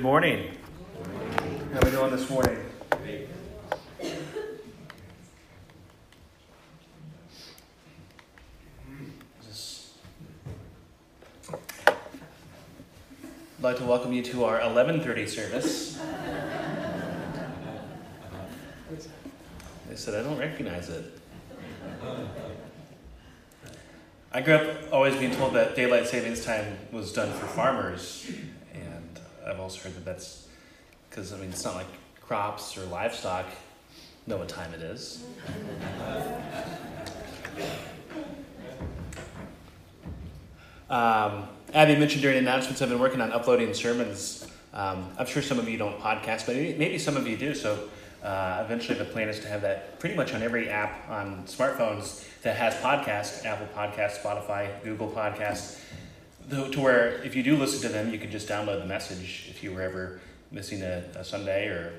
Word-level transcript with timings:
Good 0.00 0.06
morning. 0.06 0.56
How 1.72 1.80
are 1.80 1.84
we 1.84 1.90
doing 1.90 2.12
this 2.12 2.30
morning? 2.30 2.56
I'd 13.58 13.60
like 13.60 13.76
to 13.78 13.84
welcome 13.84 14.12
you 14.12 14.22
to 14.22 14.44
our 14.44 14.60
11:30 14.60 15.26
service. 15.26 15.98
They 19.88 19.96
said 19.96 20.14
I 20.14 20.22
don't 20.22 20.38
recognize 20.38 20.90
it. 20.90 21.18
I 24.30 24.42
grew 24.42 24.54
up 24.54 24.92
always 24.92 25.16
being 25.16 25.34
told 25.34 25.54
that 25.54 25.74
daylight 25.74 26.06
savings 26.06 26.44
time 26.44 26.78
was 26.92 27.12
done 27.12 27.32
for 27.32 27.46
farmers, 27.46 28.30
I've 29.48 29.60
also 29.60 29.80
heard 29.80 29.96
that 29.96 30.04
that's 30.04 30.46
because 31.08 31.32
I 31.32 31.38
mean 31.38 31.50
it's 31.50 31.64
not 31.64 31.74
like 31.74 31.86
crops 32.20 32.76
or 32.76 32.84
livestock 32.86 33.46
know 34.28 34.36
what 34.36 34.48
time 34.48 34.72
it 34.74 34.82
is. 34.82 35.24
Um, 40.90 41.48
Abby 41.74 41.96
mentioned 41.96 42.22
during 42.22 42.38
announcements 42.38 42.80
I've 42.80 42.88
been 42.88 42.98
working 42.98 43.20
on 43.20 43.32
uploading 43.32 43.74
sermons. 43.74 44.46
Um, 44.72 45.10
I'm 45.18 45.26
sure 45.26 45.42
some 45.42 45.58
of 45.58 45.68
you 45.68 45.76
don't 45.76 45.98
podcast, 45.98 46.46
but 46.46 46.56
maybe, 46.56 46.98
some 46.98 47.16
of 47.16 47.26
you 47.26 47.36
do. 47.36 47.54
So 47.54 47.88
uh, 48.22 48.62
eventually, 48.64 48.98
the 48.98 49.04
plan 49.04 49.28
is 49.28 49.40
to 49.40 49.48
have 49.48 49.62
that 49.62 49.98
pretty 49.98 50.14
much 50.14 50.34
on 50.34 50.42
every 50.42 50.68
app 50.68 51.08
on 51.08 51.44
smartphones 51.44 52.24
that 52.42 52.56
has 52.56 52.74
podcast 52.76 53.44
Apple 53.44 53.68
Podcast, 53.74 54.20
Spotify, 54.20 54.82
Google 54.82 55.10
Podcast. 55.10 55.80
Though, 56.48 56.70
to 56.70 56.80
where 56.80 57.22
if 57.22 57.36
you 57.36 57.42
do 57.42 57.56
listen 57.56 57.82
to 57.82 57.88
them, 57.88 58.10
you 58.10 58.18
can 58.18 58.30
just 58.30 58.48
download 58.48 58.80
the 58.80 58.86
message 58.86 59.46
if 59.50 59.62
you 59.62 59.72
were 59.72 59.82
ever 59.82 60.20
missing 60.50 60.80
a, 60.82 61.04
a 61.14 61.22
Sunday 61.22 61.66
or 61.66 61.92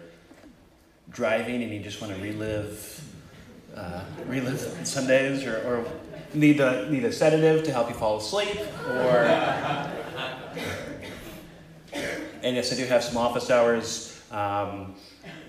driving 1.12 1.62
and 1.62 1.72
you 1.72 1.80
just 1.80 2.02
want 2.02 2.16
to 2.16 2.22
relive 2.22 3.04
uh, 3.76 4.04
relive 4.26 4.60
Sundays 4.84 5.46
or, 5.46 5.58
or 5.58 5.86
need 6.34 6.60
a 6.60 6.90
need 6.90 7.06
a 7.06 7.12
sedative 7.12 7.64
to 7.64 7.72
help 7.72 7.90
you 7.90 7.96
fall 7.96 8.18
asleep 8.18 8.60
or 8.88 9.26
and 12.42 12.56
yes, 12.56 12.72
I 12.72 12.76
do 12.76 12.86
have 12.86 13.04
some 13.04 13.18
office 13.18 13.52
hours. 13.52 14.20
Um, 14.32 14.96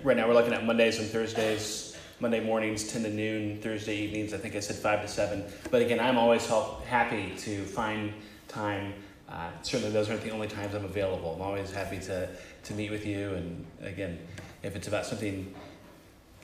right 0.02 0.16
now, 0.16 0.26
we're 0.28 0.34
looking 0.34 0.52
at 0.52 0.66
Mondays 0.66 0.98
and 0.98 1.08
Thursdays. 1.08 1.96
Monday 2.18 2.40
mornings, 2.40 2.92
10 2.92 3.04
to 3.04 3.10
noon. 3.10 3.60
Thursday 3.62 3.96
evenings, 3.96 4.34
I 4.34 4.36
think 4.36 4.54
I 4.54 4.60
said 4.60 4.76
5 4.76 5.02
to 5.02 5.08
7. 5.08 5.44
But 5.70 5.80
again, 5.80 6.00
I'm 6.00 6.18
always 6.18 6.46
help, 6.46 6.84
happy 6.84 7.32
to 7.38 7.64
find 7.64 8.12
time. 8.50 8.94
Uh, 9.28 9.50
certainly, 9.62 9.92
those 9.92 10.10
aren't 10.10 10.22
the 10.22 10.30
only 10.30 10.48
times 10.48 10.74
I'm 10.74 10.84
available. 10.84 11.34
I'm 11.34 11.42
always 11.42 11.70
happy 11.70 11.98
to, 12.00 12.28
to 12.64 12.74
meet 12.74 12.90
with 12.90 13.06
you. 13.06 13.34
And 13.34 13.64
again, 13.82 14.18
if 14.62 14.74
it's 14.74 14.88
about 14.88 15.06
something 15.06 15.54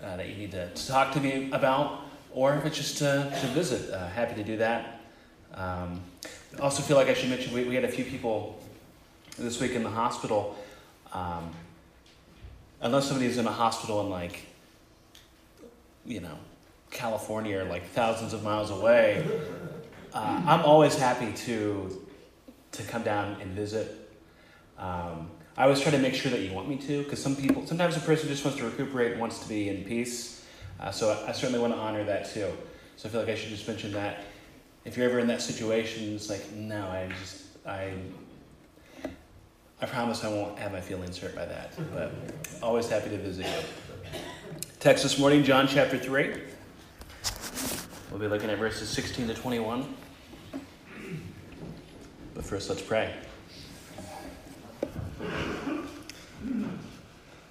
uh, 0.03 0.17
that 0.17 0.29
you 0.29 0.37
need 0.37 0.53
to, 0.53 0.71
to 0.71 0.87
talk 0.87 1.13
to 1.13 1.21
me 1.21 1.51
about, 1.53 2.03
or 2.33 2.55
if 2.55 2.65
it's 2.65 2.77
just 2.77 2.99
to, 2.99 3.33
to 3.41 3.47
visit, 3.49 3.93
uh, 3.93 4.09
happy 4.09 4.35
to 4.35 4.45
do 4.45 4.57
that. 4.59 5.01
Um, 5.55 6.03
also 6.61 6.83
feel 6.83 6.97
like 6.97 7.09
I 7.09 7.15
should 7.15 7.31
mention 7.31 7.53
we, 7.53 7.65
we 7.65 7.75
had 7.75 7.85
a 7.85 7.89
few 7.89 8.05
people 8.05 8.63
this 9.39 9.61
week 9.61 9.73
in 9.73 9.83
the 9.83 9.91
hospital. 9.91 10.57
Um, 11.13 11.51
unless 12.81 13.07
somebody's 13.07 13.39
in 13.39 13.47
a 13.47 13.53
hospital 13.53 14.01
in 14.03 14.11
like, 14.11 14.47
you 16.05 16.21
know, 16.21 16.39
California 16.91 17.59
or 17.59 17.65
like 17.65 17.89
thousands 17.91 18.33
of 18.33 18.43
miles 18.45 18.71
away, 18.71 19.27
uh, 20.17 20.43
I'm 20.47 20.63
always 20.63 20.97
happy 20.97 21.33
to 21.33 22.03
to 22.73 22.83
come 22.83 23.03
down 23.03 23.41
and 23.41 23.53
visit. 23.53 24.11
Um, 24.79 25.31
I 25.57 25.65
always 25.65 25.81
try 25.81 25.91
to 25.93 25.99
make 25.99 26.15
sure 26.15 26.31
that 26.31 26.41
you 26.41 26.53
want 26.53 26.69
me 26.69 26.77
to, 26.77 27.03
because 27.03 27.23
some 27.23 27.35
people, 27.35 27.67
sometimes 27.67 27.97
a 27.97 28.01
person 28.01 28.29
just 28.29 28.45
wants 28.45 28.59
to 28.59 28.67
recuperate 28.67 29.13
and 29.13 29.21
wants 29.21 29.39
to 29.39 29.49
be 29.49 29.71
in 29.71 29.85
peace. 29.85 30.47
Uh, 30.79 30.91
so 30.91 31.11
I, 31.11 31.31
I 31.31 31.33
certainly 31.33 31.59
want 31.59 31.73
to 31.73 31.79
honor 31.79 32.05
that 32.05 32.31
too. 32.31 32.51
So 32.97 33.09
I 33.09 33.13
feel 33.13 33.21
like 33.21 33.31
I 33.31 33.35
should 33.35 33.49
just 33.49 33.67
mention 33.67 33.93
that. 33.93 34.25
If 34.85 34.97
you're 34.97 35.09
ever 35.09 35.19
in 35.19 35.27
that 35.29 35.41
situation, 35.41 36.15
it's 36.15 36.29
like, 36.29 36.53
no, 36.53 36.87
I 36.89 37.09
just, 37.21 37.45
I 37.67 37.93
I 39.81 39.85
promise 39.87 40.25
I 40.25 40.29
won't 40.29 40.59
have 40.59 40.73
my 40.73 40.81
feelings 40.81 41.19
hurt 41.19 41.35
by 41.35 41.45
that, 41.45 41.75
but 41.93 42.13
always 42.63 42.89
happy 42.89 43.11
to 43.11 43.19
visit 43.19 43.45
you. 43.45 44.21
Text 44.81 45.03
this 45.03 45.19
morning, 45.19 45.45
John 45.45 45.69
chapter 45.69 45.99
3. 45.99 46.41
We'll 48.11 48.21
be 48.21 48.29
looking 48.29 48.49
at 48.49 48.59
verses 48.59 48.89
16 48.89 49.29
to 49.29 49.35
21. 49.35 49.95
But 52.37 52.45
first, 52.45 52.69
let's 52.69 52.83
pray. 52.83 53.15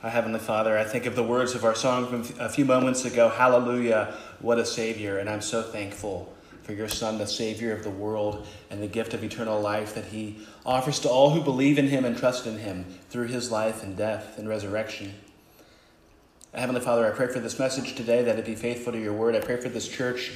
Our 0.03 0.09
Heavenly 0.11 0.39
Father, 0.39 0.77
I 0.77 0.83
think 0.83 1.07
of 1.07 1.15
the 1.15 1.23
words 1.23 1.55
of 1.55 1.65
our 1.65 1.73
song 1.73 2.05
from 2.05 2.39
a 2.39 2.47
few 2.47 2.65
moments 2.65 3.03
ago 3.03 3.27
Hallelujah, 3.27 4.15
what 4.39 4.59
a 4.59 4.65
Savior. 4.65 5.17
And 5.17 5.27
I'm 5.27 5.41
so 5.41 5.63
thankful 5.63 6.31
for 6.61 6.73
your 6.73 6.87
Son, 6.87 7.17
the 7.17 7.25
Savior 7.25 7.73
of 7.73 7.83
the 7.83 7.89
world, 7.89 8.45
and 8.69 8.79
the 8.79 8.87
gift 8.87 9.15
of 9.15 9.23
eternal 9.23 9.59
life 9.59 9.95
that 9.95 10.05
He 10.05 10.37
offers 10.63 10.99
to 10.99 11.09
all 11.09 11.31
who 11.31 11.41
believe 11.41 11.79
in 11.79 11.87
Him 11.87 12.05
and 12.05 12.15
trust 12.15 12.45
in 12.45 12.59
Him 12.59 12.85
through 13.09 13.27
His 13.27 13.51
life 13.51 13.81
and 13.81 13.97
death 13.97 14.37
and 14.37 14.47
resurrection. 14.47 15.15
Heavenly 16.53 16.81
Father, 16.81 17.11
I 17.11 17.15
pray 17.15 17.27
for 17.27 17.39
this 17.39 17.57
message 17.57 17.95
today 17.95 18.21
that 18.21 18.37
it 18.37 18.45
be 18.45 18.53
faithful 18.53 18.93
to 18.93 19.01
your 19.01 19.13
word. 19.13 19.35
I 19.35 19.39
pray 19.39 19.57
for 19.57 19.69
this 19.69 19.87
church 19.87 20.33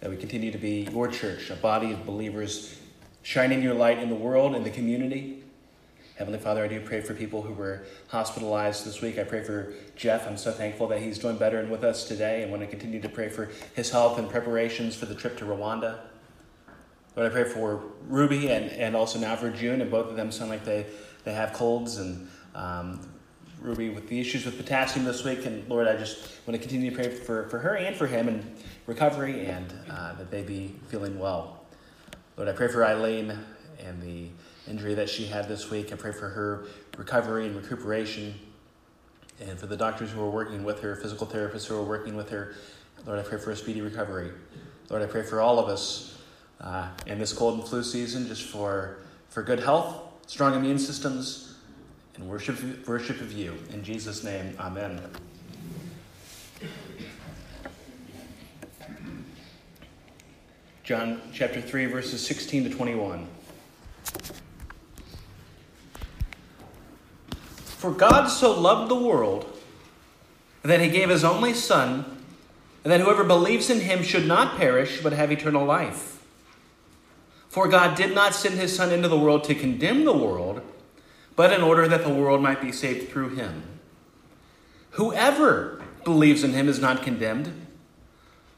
that 0.00 0.10
we 0.10 0.16
continue 0.16 0.50
to 0.50 0.58
be 0.58 0.88
your 0.90 1.06
church, 1.06 1.50
a 1.50 1.54
body 1.54 1.92
of 1.92 2.04
believers 2.04 2.76
shining 3.22 3.62
your 3.62 3.74
light 3.74 3.98
in 3.98 4.08
the 4.08 4.14
world, 4.14 4.54
in 4.54 4.64
the 4.64 4.70
community. 4.70 5.42
Heavenly 6.16 6.38
Father, 6.38 6.64
I 6.64 6.68
do 6.68 6.80
pray 6.80 7.00
for 7.00 7.14
people 7.14 7.42
who 7.42 7.52
were 7.52 7.84
hospitalized 8.08 8.84
this 8.84 9.00
week. 9.00 9.18
I 9.18 9.24
pray 9.24 9.44
for 9.44 9.72
Jeff. 9.94 10.26
I'm 10.26 10.36
so 10.36 10.50
thankful 10.50 10.88
that 10.88 11.00
he's 11.00 11.18
doing 11.18 11.36
better 11.36 11.60
and 11.60 11.70
with 11.70 11.84
us 11.84 12.08
today. 12.08 12.42
and 12.42 12.50
want 12.50 12.62
to 12.62 12.66
continue 12.66 13.00
to 13.00 13.08
pray 13.08 13.28
for 13.28 13.50
his 13.74 13.90
health 13.90 14.18
and 14.18 14.28
preparations 14.28 14.96
for 14.96 15.06
the 15.06 15.14
trip 15.14 15.36
to 15.38 15.44
Rwanda. 15.44 16.00
Lord, 17.14 17.30
I 17.30 17.34
pray 17.34 17.44
for 17.44 17.82
Ruby 18.08 18.48
and, 18.48 18.70
and 18.72 18.96
also 18.96 19.18
now 19.18 19.36
for 19.36 19.50
June, 19.50 19.80
and 19.80 19.90
both 19.90 20.08
of 20.08 20.16
them 20.16 20.32
sound 20.32 20.50
like 20.50 20.64
they, 20.64 20.86
they 21.24 21.34
have 21.34 21.52
colds. 21.52 21.98
And 21.98 22.28
um, 22.54 23.08
Ruby 23.60 23.90
with 23.90 24.08
the 24.08 24.20
issues 24.20 24.44
with 24.44 24.56
potassium 24.56 25.04
this 25.04 25.24
week. 25.24 25.44
And 25.46 25.68
Lord, 25.68 25.88
I 25.88 25.96
just 25.96 26.46
want 26.46 26.54
to 26.54 26.58
continue 26.58 26.90
to 26.90 26.96
pray 26.96 27.10
for, 27.10 27.48
for 27.48 27.58
her 27.58 27.76
and 27.76 27.96
for 27.96 28.06
him 28.06 28.28
and 28.28 28.56
recovery 28.86 29.46
and 29.46 29.72
uh, 29.90 30.14
that 30.14 30.30
they 30.30 30.42
be 30.42 30.74
feeling 30.88 31.18
well. 31.18 31.57
Lord, 32.38 32.48
I 32.48 32.52
pray 32.52 32.68
for 32.68 32.86
Eileen 32.86 33.36
and 33.84 34.00
the 34.00 34.28
injury 34.70 34.94
that 34.94 35.10
she 35.10 35.26
had 35.26 35.48
this 35.48 35.70
week. 35.70 35.92
I 35.92 35.96
pray 35.96 36.12
for 36.12 36.28
her 36.28 36.66
recovery 36.96 37.46
and 37.46 37.56
recuperation. 37.56 38.32
And 39.40 39.58
for 39.58 39.66
the 39.66 39.76
doctors 39.76 40.12
who 40.12 40.22
are 40.22 40.30
working 40.30 40.62
with 40.62 40.80
her, 40.82 40.94
physical 40.94 41.26
therapists 41.26 41.66
who 41.66 41.76
are 41.76 41.82
working 41.82 42.14
with 42.14 42.30
her, 42.30 42.54
Lord, 43.04 43.18
I 43.18 43.22
pray 43.22 43.38
for 43.38 43.50
a 43.50 43.56
speedy 43.56 43.80
recovery. 43.80 44.30
Lord, 44.88 45.02
I 45.02 45.06
pray 45.06 45.24
for 45.24 45.40
all 45.40 45.58
of 45.58 45.68
us 45.68 46.16
uh, 46.60 46.88
in 47.06 47.18
this 47.18 47.32
cold 47.32 47.58
and 47.58 47.68
flu 47.68 47.82
season 47.82 48.28
just 48.28 48.44
for, 48.44 48.98
for 49.30 49.42
good 49.42 49.58
health, 49.58 50.00
strong 50.28 50.54
immune 50.54 50.78
systems, 50.78 51.56
and 52.14 52.28
worship, 52.28 52.86
worship 52.86 53.20
of 53.20 53.32
you. 53.32 53.58
In 53.72 53.82
Jesus' 53.82 54.22
name, 54.22 54.56
amen. 54.60 55.00
John 60.88 61.20
chapter 61.34 61.60
3, 61.60 61.84
verses 61.84 62.26
16 62.26 62.64
to 62.64 62.70
21. 62.70 63.26
For 67.52 67.90
God 67.90 68.28
so 68.28 68.58
loved 68.58 68.90
the 68.90 68.94
world 68.94 69.54
that 70.62 70.80
he 70.80 70.88
gave 70.88 71.10
his 71.10 71.24
only 71.24 71.52
Son, 71.52 72.06
and 72.84 72.90
that 72.90 73.02
whoever 73.02 73.22
believes 73.22 73.68
in 73.68 73.80
him 73.80 74.02
should 74.02 74.26
not 74.26 74.56
perish, 74.56 75.02
but 75.02 75.12
have 75.12 75.30
eternal 75.30 75.66
life. 75.66 76.24
For 77.50 77.68
God 77.68 77.94
did 77.94 78.14
not 78.14 78.34
send 78.34 78.54
his 78.54 78.74
Son 78.74 78.90
into 78.90 79.08
the 79.08 79.18
world 79.18 79.44
to 79.44 79.54
condemn 79.54 80.06
the 80.06 80.16
world 80.16 80.62
but 81.36 81.52
in 81.52 81.60
order 81.60 81.86
that 81.86 82.02
the 82.02 82.14
world 82.14 82.40
might 82.40 82.62
be 82.62 82.72
saved 82.72 83.10
through 83.10 83.36
him. 83.36 83.62
Whoever 84.92 85.82
believes 86.04 86.42
in 86.42 86.54
him 86.54 86.66
is 86.66 86.78
not 86.78 87.02
condemned, 87.02 87.67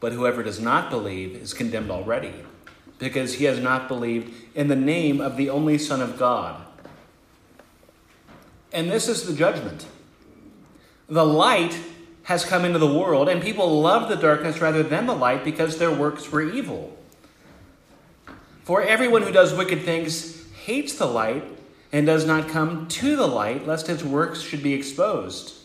but 0.01 0.11
whoever 0.11 0.43
does 0.43 0.59
not 0.59 0.89
believe 0.89 1.35
is 1.35 1.53
condemned 1.53 1.91
already, 1.91 2.33
because 2.99 3.35
he 3.35 3.45
has 3.45 3.59
not 3.59 3.87
believed 3.87 4.33
in 4.53 4.67
the 4.67 4.75
name 4.75 5.21
of 5.21 5.37
the 5.37 5.49
only 5.49 5.77
Son 5.77 6.01
of 6.01 6.17
God. 6.17 6.61
And 8.73 8.91
this 8.91 9.07
is 9.07 9.23
the 9.23 9.33
judgment. 9.33 9.85
The 11.07 11.25
light 11.25 11.79
has 12.23 12.43
come 12.43 12.65
into 12.65 12.79
the 12.79 12.91
world, 12.91 13.29
and 13.29 13.41
people 13.41 13.81
love 13.81 14.09
the 14.09 14.15
darkness 14.15 14.59
rather 14.59 14.83
than 14.83 15.05
the 15.05 15.15
light 15.15 15.43
because 15.43 15.77
their 15.77 15.91
works 15.91 16.31
were 16.31 16.41
evil. 16.41 16.97
For 18.63 18.81
everyone 18.81 19.21
who 19.21 19.31
does 19.31 19.53
wicked 19.53 19.83
things 19.83 20.49
hates 20.53 20.95
the 20.95 21.07
light 21.07 21.43
and 21.91 22.05
does 22.05 22.25
not 22.25 22.47
come 22.47 22.87
to 22.87 23.15
the 23.15 23.27
light, 23.27 23.67
lest 23.67 23.87
his 23.87 24.03
works 24.03 24.41
should 24.41 24.63
be 24.63 24.73
exposed. 24.73 25.60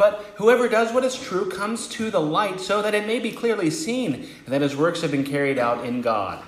But 0.00 0.32
whoever 0.36 0.66
does 0.66 0.94
what 0.94 1.04
is 1.04 1.14
true 1.14 1.50
comes 1.50 1.86
to 1.88 2.10
the 2.10 2.22
light, 2.22 2.58
so 2.58 2.80
that 2.80 2.94
it 2.94 3.06
may 3.06 3.18
be 3.18 3.30
clearly 3.32 3.68
seen 3.68 4.26
that 4.48 4.62
his 4.62 4.74
works 4.74 5.02
have 5.02 5.10
been 5.10 5.24
carried 5.24 5.58
out 5.58 5.84
in 5.84 6.00
God. 6.00 6.42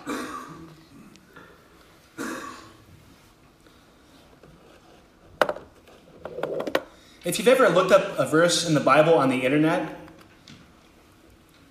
If 7.26 7.38
you've 7.38 7.46
ever 7.46 7.68
looked 7.68 7.92
up 7.92 8.18
a 8.18 8.24
verse 8.24 8.66
in 8.66 8.72
the 8.72 8.80
Bible 8.80 9.12
on 9.12 9.28
the 9.28 9.42
internet, 9.42 9.98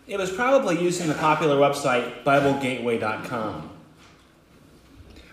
it 0.05 0.19
was 0.19 0.31
probably 0.31 0.79
using 0.79 1.07
the 1.07 1.15
popular 1.15 1.55
website 1.55 2.23
BibleGateway.com. 2.23 3.71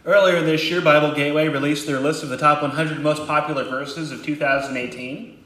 Earlier 0.07 0.41
this 0.41 0.71
year, 0.71 0.81
Bible 0.81 1.15
Gateway 1.15 1.49
released 1.49 1.87
their 1.87 2.01
list 2.01 2.23
of 2.23 2.31
the 2.31 2.39
top 2.39 2.63
100 2.63 3.01
most 3.01 3.27
popular 3.27 3.65
verses 3.65 4.11
of 4.11 4.25
2018. 4.25 5.38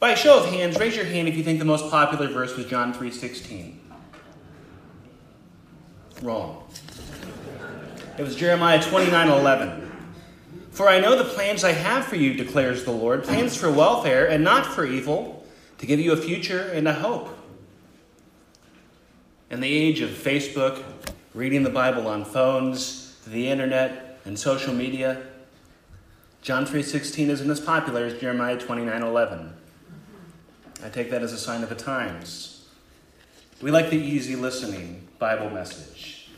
By 0.00 0.12
a 0.12 0.16
show 0.16 0.42
of 0.42 0.46
hands, 0.46 0.78
raise 0.78 0.96
your 0.96 1.04
hand 1.04 1.28
if 1.28 1.36
you 1.36 1.44
think 1.44 1.58
the 1.58 1.66
most 1.66 1.90
popular 1.90 2.26
verse 2.26 2.56
was 2.56 2.64
John 2.64 2.94
3:16. 2.94 3.78
Wrong. 6.22 6.64
It 8.16 8.22
was 8.22 8.34
Jeremiah 8.34 8.82
29:11. 8.82 9.92
For 10.70 10.88
I 10.88 11.00
know 11.00 11.16
the 11.16 11.24
plans 11.24 11.64
I 11.64 11.72
have 11.72 12.06
for 12.06 12.16
you, 12.16 12.32
declares 12.32 12.84
the 12.84 12.92
Lord, 12.92 13.24
plans 13.24 13.58
for 13.58 13.70
welfare 13.70 14.26
and 14.26 14.42
not 14.42 14.64
for 14.64 14.86
evil, 14.86 15.44
to 15.76 15.84
give 15.84 16.00
you 16.00 16.12
a 16.12 16.16
future 16.16 16.62
and 16.62 16.88
a 16.88 16.94
hope. 16.94 17.36
In 19.50 19.60
the 19.60 19.70
age 19.70 20.00
of 20.00 20.08
Facebook, 20.08 20.82
reading 21.34 21.62
the 21.62 21.70
Bible 21.70 22.06
on 22.06 22.24
phones, 22.24 23.16
the 23.26 23.50
internet, 23.50 24.18
and 24.24 24.38
social 24.38 24.72
media, 24.72 25.20
John 26.40 26.64
3:16 26.64 27.28
isn't 27.28 27.50
as 27.50 27.60
popular 27.60 28.06
as 28.06 28.18
Jeremiah 28.18 28.56
29:11. 28.56 29.52
I 30.84 30.88
take 30.88 31.10
that 31.10 31.22
as 31.22 31.32
a 31.32 31.38
sign 31.38 31.62
of 31.62 31.68
the 31.68 31.74
times. 31.74 32.66
We 33.60 33.70
like 33.70 33.90
the 33.90 33.98
easy 33.98 34.36
listening 34.36 35.06
Bible 35.18 35.50
message. 35.50 36.30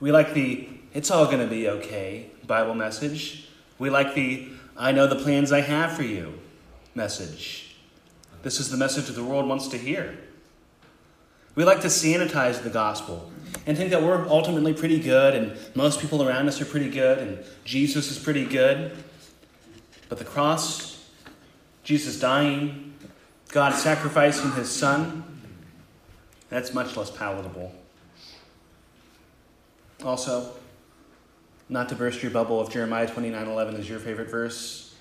We 0.00 0.10
like 0.10 0.34
the 0.34 0.68
it's 0.92 1.10
all 1.10 1.26
going 1.26 1.40
to 1.40 1.46
be 1.46 1.68
okay 1.68 2.30
Bible 2.46 2.74
message. 2.74 3.48
We 3.78 3.90
like 3.90 4.14
the 4.14 4.48
I 4.76 4.92
know 4.92 5.06
the 5.06 5.16
plans 5.16 5.52
I 5.52 5.60
have 5.60 5.96
for 5.96 6.02
you 6.02 6.40
message. 6.94 7.76
This 8.42 8.60
is 8.60 8.70
the 8.70 8.76
message 8.76 9.06
that 9.06 9.14
the 9.14 9.24
world 9.24 9.48
wants 9.48 9.68
to 9.68 9.78
hear. 9.78 10.18
We 11.54 11.64
like 11.64 11.80
to 11.82 11.86
sanitize 11.86 12.62
the 12.62 12.70
gospel 12.70 13.30
and 13.66 13.76
think 13.76 13.90
that 13.90 14.02
we're 14.02 14.26
ultimately 14.28 14.74
pretty 14.74 14.98
good 14.98 15.34
and 15.34 15.56
most 15.74 16.00
people 16.00 16.22
around 16.22 16.48
us 16.48 16.60
are 16.60 16.64
pretty 16.64 16.90
good 16.90 17.18
and 17.18 17.44
Jesus 17.64 18.10
is 18.10 18.18
pretty 18.18 18.44
good. 18.44 18.96
But 20.08 20.18
the 20.18 20.24
cross, 20.24 21.08
Jesus 21.84 22.18
dying, 22.18 22.93
God 23.54 23.72
sacrificing 23.72 24.50
his 24.50 24.68
son, 24.68 25.22
that's 26.48 26.74
much 26.74 26.96
less 26.96 27.08
palatable. 27.08 27.72
Also, 30.04 30.50
not 31.68 31.88
to 31.90 31.94
burst 31.94 32.20
your 32.20 32.32
bubble 32.32 32.60
if 32.66 32.70
Jeremiah 32.70 33.06
29:11 33.06 33.76
is 33.76 33.88
your 33.88 34.00
favorite 34.00 34.28
verse, 34.28 34.96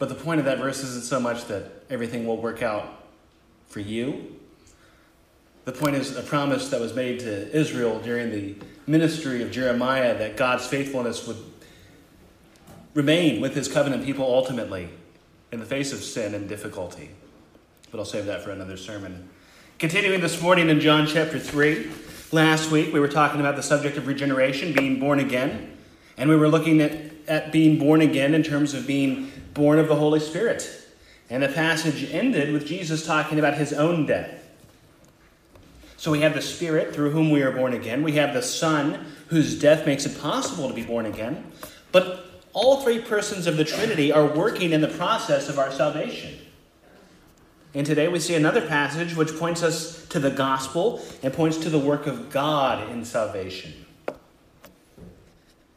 but 0.00 0.08
the 0.08 0.16
point 0.16 0.40
of 0.40 0.44
that 0.46 0.58
verse 0.58 0.82
isn't 0.82 1.04
so 1.04 1.20
much 1.20 1.44
that 1.44 1.84
everything 1.88 2.26
will 2.26 2.36
work 2.36 2.62
out 2.62 3.04
for 3.68 3.78
you. 3.78 4.40
The 5.64 5.70
point 5.70 5.94
is 5.94 6.16
a 6.16 6.22
promise 6.22 6.68
that 6.70 6.80
was 6.80 6.94
made 6.94 7.20
to 7.20 7.56
Israel 7.56 8.00
during 8.00 8.32
the 8.32 8.56
ministry 8.88 9.40
of 9.40 9.52
Jeremiah 9.52 10.18
that 10.18 10.36
God's 10.36 10.66
faithfulness 10.66 11.28
would 11.28 11.38
remain 12.94 13.40
with 13.40 13.54
his 13.54 13.68
covenant 13.68 14.04
people 14.04 14.24
ultimately 14.24 14.88
in 15.52 15.60
the 15.60 15.66
face 15.66 15.92
of 15.92 16.02
sin 16.02 16.34
and 16.34 16.48
difficulty. 16.48 17.10
But 17.92 17.98
I'll 17.98 18.06
save 18.06 18.24
that 18.24 18.42
for 18.42 18.52
another 18.52 18.78
sermon. 18.78 19.28
Continuing 19.78 20.22
this 20.22 20.40
morning 20.40 20.70
in 20.70 20.80
John 20.80 21.06
chapter 21.06 21.38
3. 21.38 21.90
Last 22.32 22.70
week, 22.70 22.90
we 22.90 22.98
were 22.98 23.08
talking 23.08 23.38
about 23.38 23.54
the 23.54 23.62
subject 23.62 23.98
of 23.98 24.06
regeneration, 24.06 24.72
being 24.72 24.98
born 24.98 25.20
again. 25.20 25.76
And 26.16 26.30
we 26.30 26.36
were 26.36 26.48
looking 26.48 26.80
at, 26.80 27.12
at 27.28 27.52
being 27.52 27.78
born 27.78 28.00
again 28.00 28.34
in 28.34 28.42
terms 28.42 28.72
of 28.72 28.86
being 28.86 29.30
born 29.52 29.78
of 29.78 29.88
the 29.88 29.94
Holy 29.94 30.20
Spirit. 30.20 30.66
And 31.28 31.42
the 31.42 31.50
passage 31.50 32.10
ended 32.10 32.50
with 32.54 32.66
Jesus 32.66 33.04
talking 33.04 33.38
about 33.38 33.58
his 33.58 33.74
own 33.74 34.06
death. 34.06 34.42
So 35.98 36.10
we 36.10 36.22
have 36.22 36.32
the 36.32 36.40
Spirit 36.40 36.94
through 36.94 37.10
whom 37.10 37.30
we 37.30 37.42
are 37.42 37.52
born 37.52 37.74
again. 37.74 38.02
We 38.02 38.12
have 38.12 38.32
the 38.32 38.40
Son 38.40 39.04
whose 39.28 39.60
death 39.60 39.84
makes 39.84 40.06
it 40.06 40.18
possible 40.18 40.66
to 40.66 40.74
be 40.74 40.82
born 40.82 41.04
again. 41.04 41.44
But 41.92 42.24
all 42.54 42.80
three 42.80 43.02
persons 43.02 43.46
of 43.46 43.58
the 43.58 43.64
Trinity 43.66 44.10
are 44.10 44.24
working 44.24 44.72
in 44.72 44.80
the 44.80 44.88
process 44.88 45.50
of 45.50 45.58
our 45.58 45.70
salvation. 45.70 46.38
And 47.74 47.86
today 47.86 48.08
we 48.08 48.20
see 48.20 48.34
another 48.34 48.60
passage 48.60 49.16
which 49.16 49.34
points 49.38 49.62
us 49.62 50.06
to 50.08 50.18
the 50.18 50.30
gospel 50.30 51.00
and 51.22 51.32
points 51.32 51.56
to 51.58 51.70
the 51.70 51.78
work 51.78 52.06
of 52.06 52.28
God 52.28 52.90
in 52.90 53.04
salvation. 53.04 53.72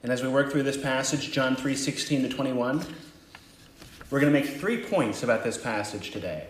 And 0.04 0.12
as 0.12 0.22
we 0.22 0.28
work 0.28 0.52
through 0.52 0.64
this 0.64 0.78
passage, 0.78 1.32
John 1.32 1.56
3 1.56 1.74
16 1.76 2.24
to 2.24 2.30
21, 2.30 2.86
we're 4.12 4.20
going 4.20 4.32
to 4.32 4.40
make 4.40 4.50
three 4.60 4.84
points 4.84 5.24
about 5.24 5.44
this 5.44 5.58
passage 5.58 6.12
today. 6.12 6.48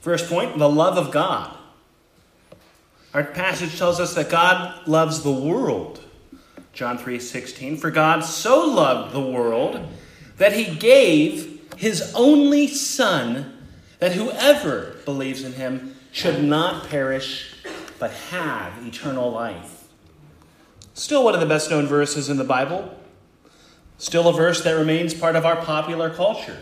First 0.00 0.28
point, 0.28 0.58
the 0.58 0.68
love 0.68 0.98
of 0.98 1.10
God. 1.10 1.56
Our 3.14 3.24
passage 3.24 3.78
tells 3.78 4.00
us 4.00 4.14
that 4.14 4.28
God 4.28 4.86
loves 4.86 5.22
the 5.22 5.32
world. 5.32 6.00
John 6.74 6.98
3 6.98 7.18
16, 7.18 7.78
for 7.78 7.90
God 7.90 8.20
so 8.20 8.66
loved 8.66 9.14
the 9.14 9.20
world 9.20 9.80
that 10.36 10.52
he 10.52 10.74
gave 10.74 11.62
his 11.76 12.12
only 12.14 12.66
Son 12.66 13.53
that 14.04 14.12
whoever 14.12 14.96
believes 15.06 15.44
in 15.44 15.54
him 15.54 15.96
should 16.12 16.44
not 16.44 16.90
perish, 16.90 17.54
but 17.98 18.10
have 18.10 18.86
eternal 18.86 19.30
life. 19.30 19.84
Still 20.92 21.24
one 21.24 21.32
of 21.32 21.40
the 21.40 21.46
best 21.46 21.70
known 21.70 21.86
verses 21.86 22.28
in 22.28 22.36
the 22.36 22.44
Bible. 22.44 22.94
Still 23.96 24.28
a 24.28 24.32
verse 24.34 24.62
that 24.62 24.72
remains 24.72 25.14
part 25.14 25.36
of 25.36 25.46
our 25.46 25.56
popular 25.56 26.10
culture. 26.10 26.58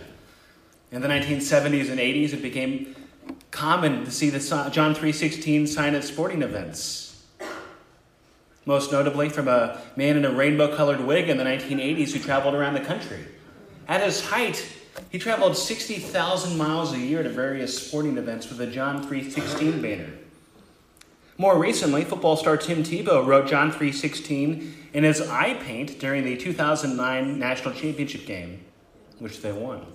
In 0.92 1.02
the 1.02 1.08
1970s 1.08 1.90
and 1.90 1.98
80s, 1.98 2.32
it 2.32 2.42
became 2.42 2.94
common 3.50 4.04
to 4.04 4.12
see 4.12 4.30
the 4.30 4.38
John 4.70 4.94
3:16 4.94 5.66
sign 5.66 5.96
at 5.96 6.04
sporting 6.04 6.42
events. 6.42 7.24
Most 8.66 8.92
notably 8.92 9.28
from 9.28 9.48
a 9.48 9.80
man 9.96 10.16
in 10.16 10.24
a 10.24 10.30
rainbow-colored 10.30 11.00
wig 11.00 11.28
in 11.28 11.38
the 11.38 11.44
1980s 11.44 12.12
who 12.12 12.20
traveled 12.20 12.54
around 12.54 12.74
the 12.74 12.80
country. 12.80 13.26
At 13.88 14.00
his 14.00 14.26
height, 14.26 14.64
he 15.10 15.18
traveled 15.18 15.56
60,000 15.56 16.56
miles 16.56 16.92
a 16.92 16.98
year 16.98 17.22
to 17.22 17.28
various 17.28 17.86
sporting 17.86 18.16
events 18.18 18.48
with 18.48 18.60
a 18.60 18.66
John 18.66 19.06
3:16 19.06 19.80
banner. 19.80 20.10
More 21.38 21.58
recently, 21.58 22.04
football 22.04 22.36
star 22.36 22.56
Tim 22.56 22.82
Tebow 22.82 23.26
wrote 23.26 23.48
John 23.48 23.72
3:16 23.72 24.74
in 24.92 25.04
his 25.04 25.20
eye 25.20 25.54
paint 25.54 25.98
during 25.98 26.24
the 26.24 26.36
2009 26.36 27.38
National 27.38 27.74
Championship 27.74 28.26
game, 28.26 28.60
which 29.18 29.40
they 29.40 29.52
won. 29.52 29.86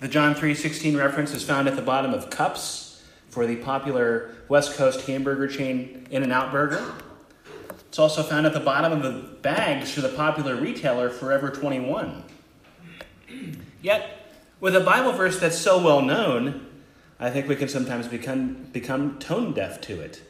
The 0.00 0.08
John 0.08 0.34
3:16 0.34 0.96
reference 0.96 1.32
is 1.32 1.42
found 1.42 1.68
at 1.68 1.76
the 1.76 1.82
bottom 1.82 2.12
of 2.12 2.30
cups 2.30 3.02
for 3.30 3.46
the 3.46 3.56
popular 3.56 4.30
West 4.48 4.76
Coast 4.76 5.06
hamburger 5.06 5.48
chain 5.48 6.06
In-N-Out 6.10 6.52
Burger. 6.52 6.84
It's 7.88 7.98
also 7.98 8.22
found 8.22 8.46
at 8.46 8.52
the 8.52 8.60
bottom 8.60 8.92
of 8.92 9.02
the 9.02 9.38
bags 9.40 9.92
for 9.92 10.02
the 10.02 10.08
popular 10.08 10.56
retailer 10.56 11.08
Forever 11.08 11.48
21. 11.50 12.24
Yet, 13.86 14.32
with 14.58 14.74
a 14.74 14.80
Bible 14.80 15.12
verse 15.12 15.38
that's 15.38 15.56
so 15.56 15.80
well 15.80 16.02
known, 16.02 16.66
I 17.20 17.30
think 17.30 17.46
we 17.46 17.54
can 17.54 17.68
sometimes 17.68 18.08
become, 18.08 18.66
become 18.72 19.16
tone 19.20 19.52
deaf 19.52 19.80
to 19.82 20.00
it. 20.00 20.22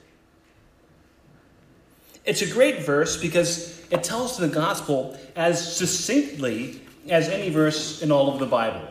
It's 2.26 2.42
a 2.42 2.46
great 2.46 2.82
verse 2.82 3.16
because 3.16 3.82
it 3.90 4.04
tells 4.04 4.36
the 4.36 4.48
gospel 4.48 5.18
as 5.34 5.74
succinctly 5.74 6.82
as 7.08 7.30
any 7.30 7.48
verse 7.48 8.02
in 8.02 8.12
all 8.12 8.30
of 8.30 8.40
the 8.40 8.46
Bible. 8.46 8.86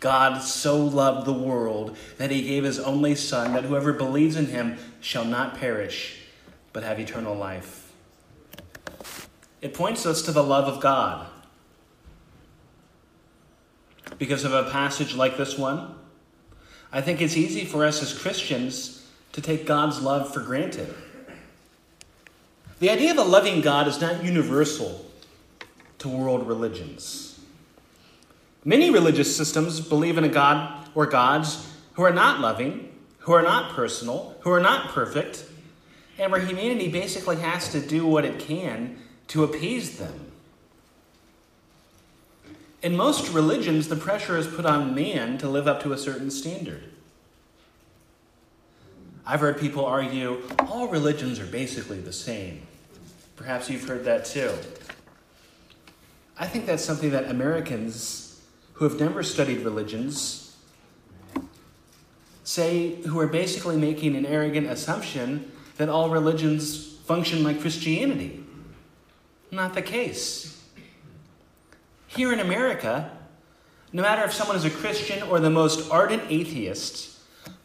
God 0.00 0.38
so 0.40 0.82
loved 0.82 1.26
the 1.26 1.34
world 1.34 1.94
that 2.16 2.30
he 2.30 2.40
gave 2.40 2.64
his 2.64 2.78
only 2.78 3.14
Son, 3.14 3.52
that 3.52 3.64
whoever 3.64 3.92
believes 3.92 4.36
in 4.36 4.46
him 4.46 4.78
shall 5.02 5.26
not 5.26 5.58
perish, 5.58 6.20
but 6.72 6.84
have 6.84 6.98
eternal 6.98 7.34
life. 7.34 7.92
It 9.60 9.74
points 9.74 10.06
us 10.06 10.22
to 10.22 10.32
the 10.32 10.42
love 10.42 10.72
of 10.72 10.80
God 10.80 11.26
because 14.18 14.44
of 14.44 14.52
a 14.52 14.70
passage 14.70 15.14
like 15.14 15.36
this 15.36 15.58
one, 15.58 15.94
I 16.92 17.00
think 17.00 17.20
it's 17.20 17.36
easy 17.36 17.64
for 17.64 17.84
us 17.84 18.02
as 18.02 18.16
Christians 18.16 19.06
to 19.32 19.40
take 19.40 19.66
God's 19.66 20.00
love 20.00 20.32
for 20.32 20.40
granted. 20.40 20.94
The 22.78 22.90
idea 22.90 23.10
of 23.10 23.18
a 23.18 23.22
loving 23.24 23.60
God 23.60 23.88
is 23.88 24.00
not 24.00 24.24
universal 24.24 25.04
to 25.98 26.08
world 26.08 26.46
religions. 26.46 27.40
Many 28.64 28.90
religious 28.90 29.36
systems 29.36 29.80
believe 29.80 30.18
in 30.18 30.24
a 30.24 30.28
God 30.28 30.88
or 30.94 31.06
gods 31.06 31.70
who 31.94 32.02
are 32.02 32.12
not 32.12 32.40
loving, 32.40 32.92
who 33.18 33.32
are 33.32 33.42
not 33.42 33.72
personal, 33.72 34.36
who 34.40 34.50
are 34.50 34.60
not 34.60 34.88
perfect, 34.88 35.44
and 36.18 36.30
where 36.30 36.40
humanity 36.40 36.88
basically 36.88 37.36
has 37.36 37.70
to 37.72 37.80
do 37.80 38.06
what 38.06 38.24
it 38.24 38.38
can 38.38 38.98
to 39.28 39.44
appease 39.44 39.98
them. 39.98 40.32
In 42.84 42.94
most 42.94 43.32
religions, 43.32 43.88
the 43.88 43.96
pressure 43.96 44.36
is 44.36 44.46
put 44.46 44.66
on 44.66 44.94
man 44.94 45.38
to 45.38 45.48
live 45.48 45.66
up 45.66 45.82
to 45.84 45.94
a 45.94 45.98
certain 45.98 46.30
standard. 46.30 46.82
I've 49.24 49.40
heard 49.40 49.58
people 49.58 49.86
argue 49.86 50.42
all 50.68 50.88
religions 50.88 51.40
are 51.40 51.46
basically 51.46 51.98
the 52.00 52.12
same. 52.12 52.60
Perhaps 53.36 53.70
you've 53.70 53.88
heard 53.88 54.04
that 54.04 54.26
too. 54.26 54.52
I 56.38 56.46
think 56.46 56.66
that's 56.66 56.84
something 56.84 57.10
that 57.12 57.30
Americans 57.30 58.42
who 58.74 58.84
have 58.84 59.00
never 59.00 59.22
studied 59.22 59.60
religions 59.60 60.54
say, 62.42 62.96
who 63.04 63.18
are 63.18 63.26
basically 63.26 63.78
making 63.78 64.14
an 64.14 64.26
arrogant 64.26 64.66
assumption 64.66 65.50
that 65.78 65.88
all 65.88 66.10
religions 66.10 66.98
function 67.06 67.42
like 67.44 67.62
Christianity. 67.62 68.44
Not 69.50 69.72
the 69.72 69.80
case. 69.80 70.50
Here 72.16 72.32
in 72.32 72.40
America, 72.40 73.10
no 73.92 74.02
matter 74.02 74.22
if 74.24 74.32
someone 74.32 74.56
is 74.56 74.64
a 74.64 74.70
Christian 74.70 75.22
or 75.24 75.40
the 75.40 75.50
most 75.50 75.90
ardent 75.90 76.22
atheist, 76.28 77.18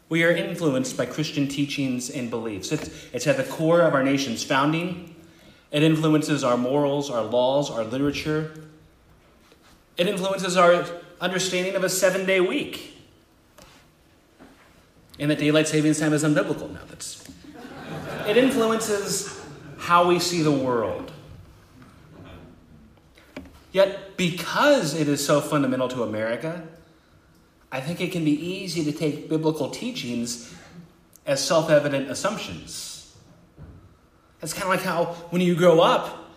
we 0.09 0.23
are 0.23 0.31
influenced 0.31 0.97
by 0.97 1.05
Christian 1.05 1.47
teachings 1.47 2.09
and 2.09 2.31
beliefs. 2.31 2.71
It's, 2.71 2.89
it's 3.13 3.27
at 3.27 3.37
the 3.37 3.43
core 3.43 3.81
of 3.81 3.93
our 3.93 4.03
nation's 4.03 4.43
founding. 4.43 5.15
It 5.71 5.83
influences 5.83 6.43
our 6.43 6.57
morals, 6.57 7.11
our 7.11 7.21
laws, 7.23 7.69
our 7.69 7.83
literature. 7.83 8.51
It 9.97 10.07
influences 10.07 10.57
our 10.57 10.85
understanding 11.21 11.75
of 11.75 11.83
a 11.83 11.89
seven 11.89 12.25
day 12.25 12.39
week. 12.39 12.95
And 15.19 15.29
that 15.29 15.37
daylight 15.37 15.67
savings 15.67 15.99
time 15.99 16.13
is 16.13 16.23
unbiblical. 16.23 16.71
No, 16.71 16.79
that's. 16.87 17.23
It 18.27 18.37
influences 18.37 19.39
how 19.77 20.07
we 20.07 20.17
see 20.19 20.41
the 20.41 20.51
world. 20.51 21.11
Yet, 23.71 24.17
because 24.17 24.95
it 24.95 25.07
is 25.07 25.25
so 25.25 25.41
fundamental 25.41 25.87
to 25.89 26.03
America, 26.03 26.63
I 27.71 27.81
think 27.81 28.01
it 28.01 28.11
can 28.11 28.25
be 28.25 28.31
easy 28.31 28.83
to 28.85 28.91
take 28.91 29.29
biblical 29.29 29.69
teachings 29.69 30.53
as 31.25 31.45
self 31.45 31.69
evident 31.69 32.09
assumptions. 32.09 33.15
It's 34.41 34.53
kind 34.53 34.63
of 34.63 34.69
like 34.69 34.81
how 34.81 35.13
when 35.29 35.41
you 35.41 35.55
grow 35.55 35.81
up, 35.81 36.31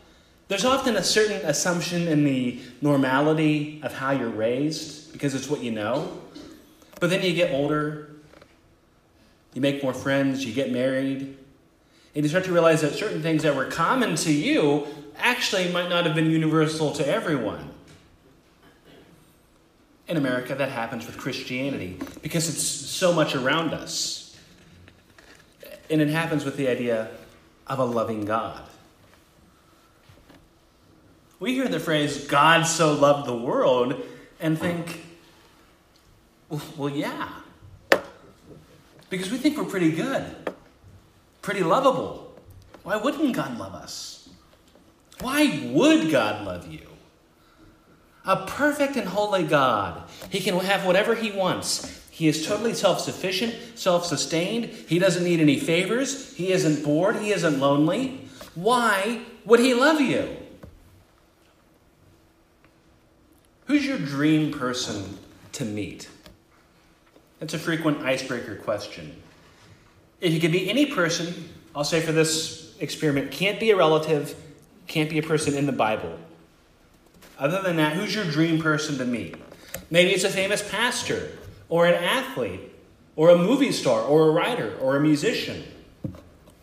there's 0.48 0.64
often 0.64 0.96
a 0.96 1.02
certain 1.02 1.40
assumption 1.46 2.08
in 2.08 2.24
the 2.24 2.60
normality 2.82 3.80
of 3.82 3.94
how 3.94 4.10
you're 4.10 4.28
raised 4.28 5.12
because 5.12 5.34
it's 5.34 5.48
what 5.48 5.62
you 5.62 5.70
know. 5.70 6.20
But 7.00 7.08
then 7.08 7.22
you 7.22 7.32
get 7.32 7.52
older, 7.52 8.10
you 9.54 9.62
make 9.62 9.82
more 9.82 9.94
friends, 9.94 10.44
you 10.44 10.52
get 10.52 10.70
married, 10.70 11.38
and 12.14 12.22
you 12.22 12.28
start 12.28 12.44
to 12.44 12.52
realize 12.52 12.82
that 12.82 12.92
certain 12.92 13.22
things 13.22 13.44
that 13.44 13.56
were 13.56 13.64
common 13.64 14.16
to 14.16 14.32
you 14.32 14.86
actually 15.16 15.70
might 15.72 15.88
not 15.88 16.06
have 16.06 16.14
been 16.14 16.30
universal 16.30 16.92
to 16.92 17.06
everyone. 17.06 17.70
In 20.08 20.16
America, 20.16 20.54
that 20.54 20.68
happens 20.68 21.06
with 21.06 21.16
Christianity 21.16 21.98
because 22.22 22.48
it's 22.48 22.62
so 22.62 23.12
much 23.12 23.34
around 23.34 23.72
us. 23.72 24.36
And 25.88 26.00
it 26.00 26.08
happens 26.08 26.44
with 26.44 26.56
the 26.56 26.68
idea 26.68 27.08
of 27.66 27.78
a 27.78 27.84
loving 27.84 28.24
God. 28.24 28.62
We 31.38 31.54
hear 31.54 31.68
the 31.68 31.80
phrase, 31.80 32.26
God 32.26 32.64
so 32.64 32.92
loved 32.94 33.26
the 33.26 33.36
world, 33.36 34.00
and 34.40 34.58
think, 34.58 35.04
well, 36.76 36.88
yeah. 36.88 37.28
Because 39.10 39.30
we 39.30 39.38
think 39.38 39.58
we're 39.58 39.64
pretty 39.64 39.92
good, 39.92 40.24
pretty 41.42 41.62
lovable. 41.62 42.34
Why 42.82 42.96
wouldn't 42.96 43.34
God 43.34 43.58
love 43.58 43.74
us? 43.74 44.21
Why 45.20 45.62
would 45.66 46.10
God 46.10 46.44
love 46.44 46.72
you? 46.72 46.80
A 48.24 48.46
perfect 48.46 48.96
and 48.96 49.08
holy 49.08 49.42
God. 49.42 50.08
He 50.30 50.40
can 50.40 50.58
have 50.58 50.86
whatever 50.86 51.14
he 51.14 51.30
wants. 51.30 52.00
He 52.10 52.28
is 52.28 52.46
totally 52.46 52.74
self 52.74 53.00
sufficient, 53.00 53.54
self 53.78 54.06
sustained. 54.06 54.66
He 54.66 54.98
doesn't 54.98 55.24
need 55.24 55.40
any 55.40 55.58
favors. 55.58 56.34
He 56.34 56.52
isn't 56.52 56.84
bored. 56.84 57.16
He 57.16 57.32
isn't 57.32 57.58
lonely. 57.58 58.28
Why 58.54 59.22
would 59.44 59.60
he 59.60 59.74
love 59.74 60.00
you? 60.00 60.36
Who's 63.66 63.86
your 63.86 63.98
dream 63.98 64.52
person 64.52 65.18
to 65.52 65.64
meet? 65.64 66.08
That's 67.40 67.54
a 67.54 67.58
frequent 67.58 68.02
icebreaker 68.02 68.56
question. 68.56 69.16
If 70.20 70.32
you 70.32 70.40
could 70.40 70.52
be 70.52 70.70
any 70.70 70.86
person, 70.86 71.48
I'll 71.74 71.82
say 71.82 72.00
for 72.00 72.12
this 72.12 72.76
experiment, 72.78 73.32
can't 73.32 73.58
be 73.58 73.70
a 73.70 73.76
relative, 73.76 74.36
can't 74.86 75.10
be 75.10 75.18
a 75.18 75.22
person 75.22 75.54
in 75.54 75.66
the 75.66 75.72
Bible. 75.72 76.18
Other 77.38 77.62
than 77.62 77.76
that, 77.76 77.94
who's 77.94 78.14
your 78.14 78.24
dream 78.24 78.60
person 78.60 78.98
to 78.98 79.04
meet? 79.04 79.36
Maybe 79.90 80.10
it's 80.10 80.24
a 80.24 80.30
famous 80.30 80.66
pastor, 80.68 81.30
or 81.68 81.86
an 81.86 81.94
athlete, 81.94 82.60
or 83.16 83.30
a 83.30 83.36
movie 83.36 83.72
star, 83.72 84.00
or 84.02 84.28
a 84.28 84.30
writer, 84.30 84.76
or 84.80 84.96
a 84.96 85.00
musician, 85.00 85.64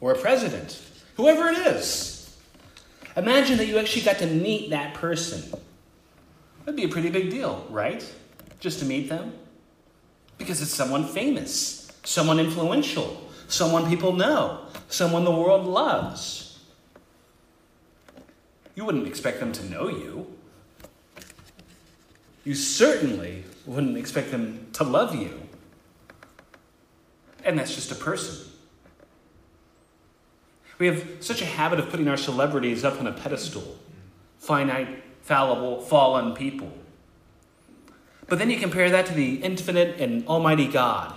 or 0.01 0.13
a 0.13 0.17
president, 0.17 0.81
whoever 1.15 1.47
it 1.47 1.57
is. 1.67 2.37
Imagine 3.17 3.57
that 3.57 3.67
you 3.67 3.77
actually 3.77 4.03
got 4.03 4.19
to 4.19 4.27
meet 4.27 4.69
that 4.69 4.93
person. 4.93 5.43
That'd 6.59 6.75
be 6.75 6.85
a 6.85 6.89
pretty 6.89 7.09
big 7.09 7.29
deal, 7.29 7.65
right? 7.69 8.03
Just 8.59 8.79
to 8.79 8.85
meet 8.85 9.09
them. 9.09 9.33
Because 10.37 10.61
it's 10.61 10.73
someone 10.73 11.05
famous, 11.05 11.91
someone 12.03 12.39
influential, 12.39 13.29
someone 13.47 13.89
people 13.89 14.13
know, 14.13 14.61
someone 14.87 15.25
the 15.25 15.31
world 15.31 15.65
loves. 15.65 16.48
You 18.79 18.85
wouldn't 18.85 19.07
expect 19.07 19.41
them 19.41 19.51
to 19.51 19.65
know 19.65 19.89
you. 19.89 20.25
You 22.45 22.55
certainly 22.55 23.43
wouldn't 23.65 23.97
expect 23.97 24.31
them 24.31 24.67
to 24.71 24.85
love 24.85 25.13
you. 25.13 25.49
And 27.43 27.59
that's 27.59 27.75
just 27.75 27.91
a 27.91 27.95
person. 27.95 28.49
We 30.77 30.87
have 30.87 31.05
such 31.19 31.41
a 31.41 31.45
habit 31.45 31.81
of 31.81 31.89
putting 31.89 32.07
our 32.07 32.15
celebrities 32.15 32.85
up 32.85 33.01
on 33.01 33.07
a 33.07 33.11
pedestal 33.11 33.77
finite, 34.37 35.03
fallible, 35.23 35.81
fallen 35.81 36.33
people. 36.33 36.71
But 38.29 38.39
then 38.39 38.49
you 38.49 38.59
compare 38.59 38.89
that 38.91 39.07
to 39.07 39.13
the 39.13 39.43
infinite 39.43 39.99
and 39.99 40.25
almighty 40.25 40.69
God. 40.69 41.13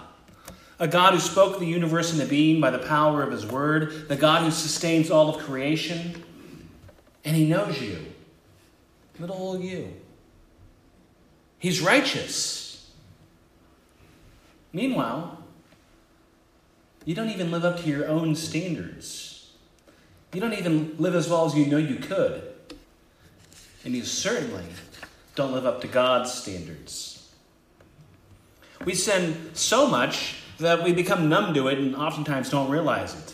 A 0.81 0.89
God 0.89 1.15
who 1.15 1.21
spoke 1.21 1.61
the 1.61 1.67
universe 1.67 2.13
into 2.13 2.27
being 2.27 2.61
by 2.61 2.71
the 2.71 2.81
power 2.81 3.23
of 3.23 3.31
his 3.31 3.47
word, 3.47 4.09
the 4.09 4.17
God 4.17 4.43
who 4.43 4.51
sustains 4.51 5.13
all 5.13 5.33
of 5.33 5.41
creation, 5.45 6.25
and 7.25 7.37
he 7.37 7.47
knows 7.47 7.81
you. 7.81 7.99
Little 9.19 9.37
old 9.37 9.63
you. 9.63 9.93
He's 11.59 11.81
righteous. 11.81 12.91
Meanwhile, 14.73 15.39
you 17.05 17.15
don't 17.15 17.31
even 17.31 17.51
live 17.51 17.65
up 17.65 17.81
to 17.81 17.89
your 17.89 18.09
own 18.09 18.35
standards. 18.35 19.53
You 20.33 20.41
don't 20.41 20.55
even 20.55 20.97
live 20.99 21.15
as 21.15 21.29
well 21.29 21.45
as 21.45 21.55
you 21.55 21.67
know 21.67 21.77
you 21.77 21.97
could. 21.97 22.43
And 23.85 23.95
you 23.95 24.03
certainly 24.03 24.65
don't 25.35 25.53
live 25.53 25.67
up 25.67 25.81
to 25.83 25.89
God's 25.89 26.33
standards. 26.33 27.33
We 28.85 28.95
sin 28.95 29.51
so 29.55 29.87
much 29.87 30.37
that 30.59 30.83
we 30.83 30.93
become 30.93 31.29
numb 31.29 31.55
to 31.55 31.69
it 31.69 31.79
and 31.79 31.95
oftentimes 31.95 32.51
don't 32.51 32.71
realize 32.71 33.15
it. 33.15 33.32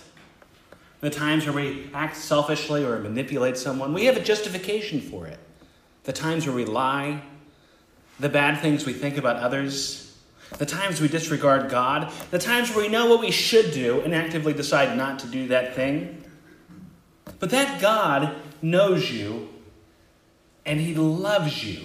The 1.01 1.11
times 1.11 1.47
where 1.47 1.55
we 1.55 1.91
act 1.95 2.17
selfishly 2.17 2.85
or 2.85 2.99
manipulate 2.99 3.57
someone, 3.57 3.93
we 3.93 4.07
have 4.07 4.17
a 4.17 4.23
justification 4.23 5.01
for 5.01 5.27
it. 5.27 5.39
The 6.05 6.13
times 6.13 6.47
where 6.47 6.57
we 6.57 6.65
lie, 6.65 7.23
the 8.19 8.29
bad 8.29 8.61
things 8.61 8.85
we 8.85 8.93
think 8.93 9.17
about 9.17 9.37
others, 9.37 10.17
the 10.57 10.67
times 10.67 11.01
we 11.01 11.09
disregard 11.09 11.71
God, 11.71 12.13
the 12.31 12.39
times 12.39 12.71
where 12.71 12.85
we 12.85 12.89
know 12.89 13.07
what 13.07 13.21
we 13.21 13.31
should 13.31 13.73
do 13.73 14.01
and 14.01 14.15
actively 14.15 14.53
decide 14.53 14.97
not 14.97 15.19
to 15.21 15.27
do 15.29 15.49
that 15.49 15.75
thing. 15.75 16.25
But 17.39 17.51
that 17.51 17.81
God 17.81 18.35
knows 18.63 19.11
you 19.11 19.49
and 20.65 20.81
He 20.81 20.95
loves 20.95 21.65
you. 21.65 21.85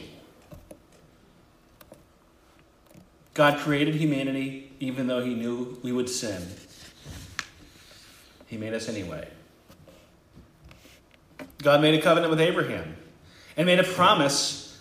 God 3.34 3.60
created 3.60 3.96
humanity 3.96 4.72
even 4.80 5.08
though 5.08 5.24
He 5.24 5.36
knew 5.36 5.78
we 5.84 5.92
would 5.92 6.10
sin. 6.10 6.42
He 8.54 8.60
made 8.60 8.76
us 8.76 8.88
anyway. 8.88 9.28
God 11.64 11.82
made 11.82 11.96
a 11.96 12.02
covenant 12.04 12.30
with 12.30 12.40
Abraham 12.40 12.96
and 13.58 13.66
made 13.66 13.80
a 13.80 13.84
promise 13.84 14.80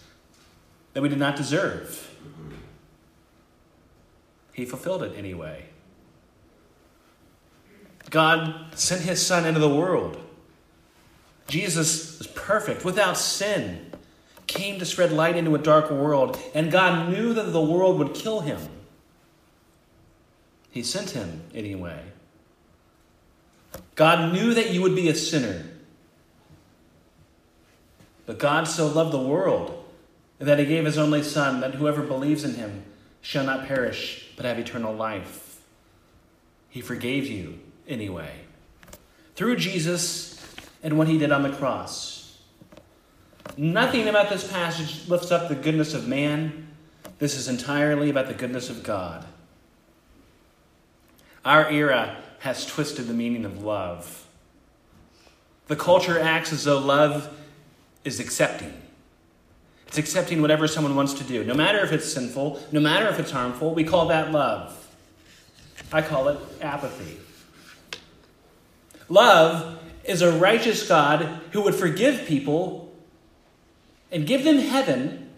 that 0.92 1.00
we 1.00 1.08
did 1.08 1.18
not 1.18 1.36
deserve. 1.36 2.14
He 4.52 4.66
fulfilled 4.66 5.02
it 5.04 5.14
anyway. 5.16 5.64
God 8.10 8.78
sent 8.78 9.00
his 9.00 9.26
son 9.26 9.46
into 9.46 9.58
the 9.58 9.74
world. 9.74 10.22
Jesus 11.48 12.18
was 12.18 12.26
perfect, 12.26 12.84
without 12.84 13.16
sin, 13.16 13.90
came 14.46 14.78
to 14.80 14.84
spread 14.84 15.12
light 15.12 15.34
into 15.34 15.54
a 15.54 15.58
dark 15.58 15.90
world, 15.90 16.38
and 16.54 16.70
God 16.70 17.08
knew 17.08 17.32
that 17.32 17.52
the 17.54 17.62
world 17.62 17.98
would 17.98 18.12
kill 18.12 18.40
him. 18.40 18.60
He 20.70 20.82
sent 20.82 21.12
him 21.12 21.40
anyway. 21.54 22.02
God 23.94 24.32
knew 24.32 24.54
that 24.54 24.70
you 24.70 24.82
would 24.82 24.96
be 24.96 25.08
a 25.08 25.14
sinner. 25.14 25.64
But 28.26 28.38
God 28.38 28.64
so 28.64 28.86
loved 28.86 29.12
the 29.12 29.18
world 29.18 29.84
that 30.38 30.58
he 30.58 30.64
gave 30.64 30.84
his 30.84 30.98
only 30.98 31.22
Son, 31.22 31.60
that 31.60 31.74
whoever 31.74 32.02
believes 32.02 32.44
in 32.44 32.54
him 32.54 32.84
shall 33.20 33.44
not 33.44 33.66
perish, 33.66 34.28
but 34.36 34.44
have 34.44 34.58
eternal 34.58 34.94
life. 34.94 35.60
He 36.68 36.80
forgave 36.80 37.26
you 37.26 37.60
anyway. 37.86 38.32
Through 39.34 39.56
Jesus 39.56 40.42
and 40.82 40.98
what 40.98 41.08
he 41.08 41.18
did 41.18 41.30
on 41.30 41.42
the 41.42 41.52
cross. 41.52 42.38
Nothing 43.56 44.08
about 44.08 44.30
this 44.30 44.50
passage 44.50 45.08
lifts 45.08 45.30
up 45.30 45.48
the 45.48 45.54
goodness 45.54 45.94
of 45.94 46.08
man. 46.08 46.68
This 47.18 47.36
is 47.36 47.48
entirely 47.48 48.10
about 48.10 48.26
the 48.26 48.34
goodness 48.34 48.70
of 48.70 48.82
God. 48.82 49.24
Our 51.44 51.70
era 51.70 52.21
has 52.42 52.66
twisted 52.66 53.06
the 53.06 53.14
meaning 53.14 53.44
of 53.44 53.62
love. 53.62 54.26
The 55.68 55.76
culture 55.76 56.18
acts 56.18 56.52
as 56.52 56.64
though 56.64 56.78
love 56.78 57.32
is 58.04 58.18
accepting. 58.18 58.74
It's 59.86 59.96
accepting 59.96 60.42
whatever 60.42 60.66
someone 60.66 60.96
wants 60.96 61.14
to 61.14 61.24
do, 61.24 61.44
no 61.44 61.54
matter 61.54 61.78
if 61.84 61.92
it's 61.92 62.12
sinful, 62.12 62.60
no 62.72 62.80
matter 62.80 63.06
if 63.06 63.20
it's 63.20 63.30
harmful. 63.30 63.74
We 63.74 63.84
call 63.84 64.08
that 64.08 64.32
love. 64.32 64.76
I 65.92 66.02
call 66.02 66.26
it 66.28 66.38
apathy. 66.60 67.20
Love 69.08 69.78
is 70.02 70.20
a 70.20 70.32
righteous 70.32 70.88
God 70.88 71.22
who 71.52 71.62
would 71.62 71.76
forgive 71.76 72.26
people 72.26 72.92
and 74.10 74.26
give 74.26 74.42
them 74.42 74.58
heaven 74.58 75.30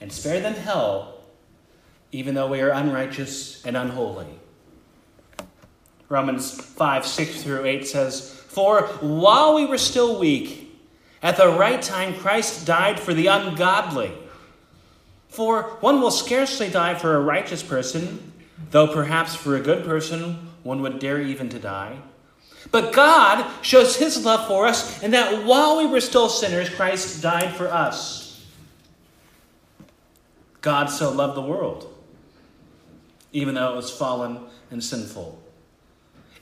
and 0.00 0.12
spare 0.12 0.38
them 0.38 0.54
hell, 0.54 1.22
even 2.12 2.36
though 2.36 2.46
we 2.46 2.60
are 2.60 2.70
unrighteous 2.70 3.66
and 3.66 3.76
unholy. 3.76 4.28
Romans 6.10 6.50
5 6.60 7.06
6 7.06 7.42
through 7.44 7.64
8 7.64 7.86
says, 7.86 8.30
For 8.48 8.82
while 9.00 9.54
we 9.54 9.64
were 9.64 9.78
still 9.78 10.18
weak, 10.18 10.76
at 11.22 11.36
the 11.36 11.48
right 11.48 11.80
time 11.80 12.14
Christ 12.14 12.66
died 12.66 12.98
for 12.98 13.14
the 13.14 13.28
ungodly. 13.28 14.12
For 15.28 15.62
one 15.80 16.00
will 16.00 16.10
scarcely 16.10 16.68
die 16.68 16.96
for 16.96 17.14
a 17.14 17.20
righteous 17.20 17.62
person, 17.62 18.32
though 18.72 18.88
perhaps 18.88 19.36
for 19.36 19.54
a 19.54 19.60
good 19.60 19.84
person 19.84 20.48
one 20.64 20.82
would 20.82 20.98
dare 20.98 21.20
even 21.20 21.48
to 21.50 21.60
die. 21.60 21.96
But 22.72 22.92
God 22.92 23.48
shows 23.62 23.96
his 23.96 24.24
love 24.24 24.48
for 24.48 24.66
us 24.66 25.02
in 25.04 25.12
that 25.12 25.44
while 25.46 25.78
we 25.78 25.86
were 25.86 26.00
still 26.00 26.28
sinners, 26.28 26.68
Christ 26.68 27.22
died 27.22 27.54
for 27.54 27.68
us. 27.68 28.44
God 30.60 30.86
so 30.86 31.10
loved 31.10 31.36
the 31.36 31.42
world, 31.42 31.94
even 33.32 33.54
though 33.54 33.72
it 33.72 33.76
was 33.76 33.90
fallen 33.90 34.40
and 34.72 34.82
sinful. 34.82 35.40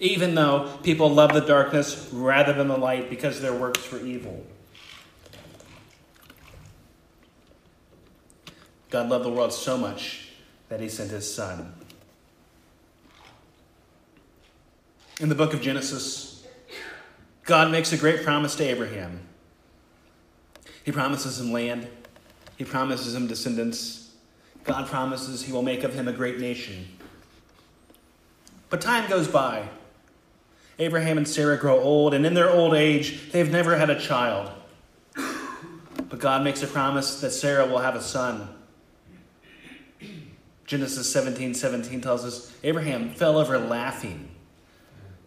Even 0.00 0.35
though 0.35 0.78
people 0.83 1.11
love 1.11 1.33
the 1.33 1.40
darkness 1.40 2.09
rather 2.12 2.52
than 2.52 2.69
the 2.69 2.76
light 2.76 3.11
because 3.11 3.40
their 3.40 3.52
works 3.55 3.90
were 3.90 4.00
evil. 4.00 4.45
God 8.90 9.09
loved 9.09 9.25
the 9.25 9.31
world 9.31 9.52
so 9.52 9.76
much 9.76 10.31
that 10.69 10.81
he 10.81 10.88
sent 10.88 11.11
his 11.11 11.33
son. 11.33 11.75
In 15.21 15.28
the 15.28 15.35
book 15.35 15.52
of 15.52 15.61
Genesis, 15.61 16.47
God 17.45 17.73
makes 17.73 17.93
a 17.93 17.97
great 17.97 18.23
promise 18.23 18.55
to 18.57 18.64
Abraham. 18.64 19.21
He 20.85 20.93
promises 20.93 21.40
him 21.40 21.52
land, 21.52 21.88
he 22.57 22.64
promises 22.64 23.14
him 23.14 23.26
descendants. 23.26 24.11
God 24.64 24.87
promises 24.87 25.43
he 25.43 25.52
will 25.52 25.62
make 25.62 25.83
of 25.83 25.95
him 25.95 26.09
a 26.09 26.12
great 26.12 26.38
nation. 26.38 26.87
But 28.69 28.83
time 28.83 29.09
goes 29.09 29.26
by. 29.26 29.69
Abraham 30.78 31.18
and 31.18 31.26
Sarah 31.26 31.56
grow 31.56 31.80
old, 31.80 32.14
and 32.14 32.25
in 32.25 32.35
their 32.35 32.50
old 32.50 32.75
age, 32.75 33.30
they've 33.32 33.50
never 33.50 33.76
had 33.76 33.90
a 33.90 33.99
child. 33.99 34.50
But 36.08 36.20
God 36.20 36.44
makes 36.44 36.62
a 36.62 36.66
promise 36.66 37.20
that 37.20 37.32
Sarah 37.32 37.66
will 37.66 37.80
have 37.80 37.94
a 37.94 38.02
son. 38.02 38.49
Genesis 40.64 41.11
17 41.12 41.54
17 41.54 42.00
tells 42.00 42.25
us 42.25 42.52
Abraham 42.62 43.11
fell 43.11 43.38
over 43.38 43.58
laughing 43.58 44.28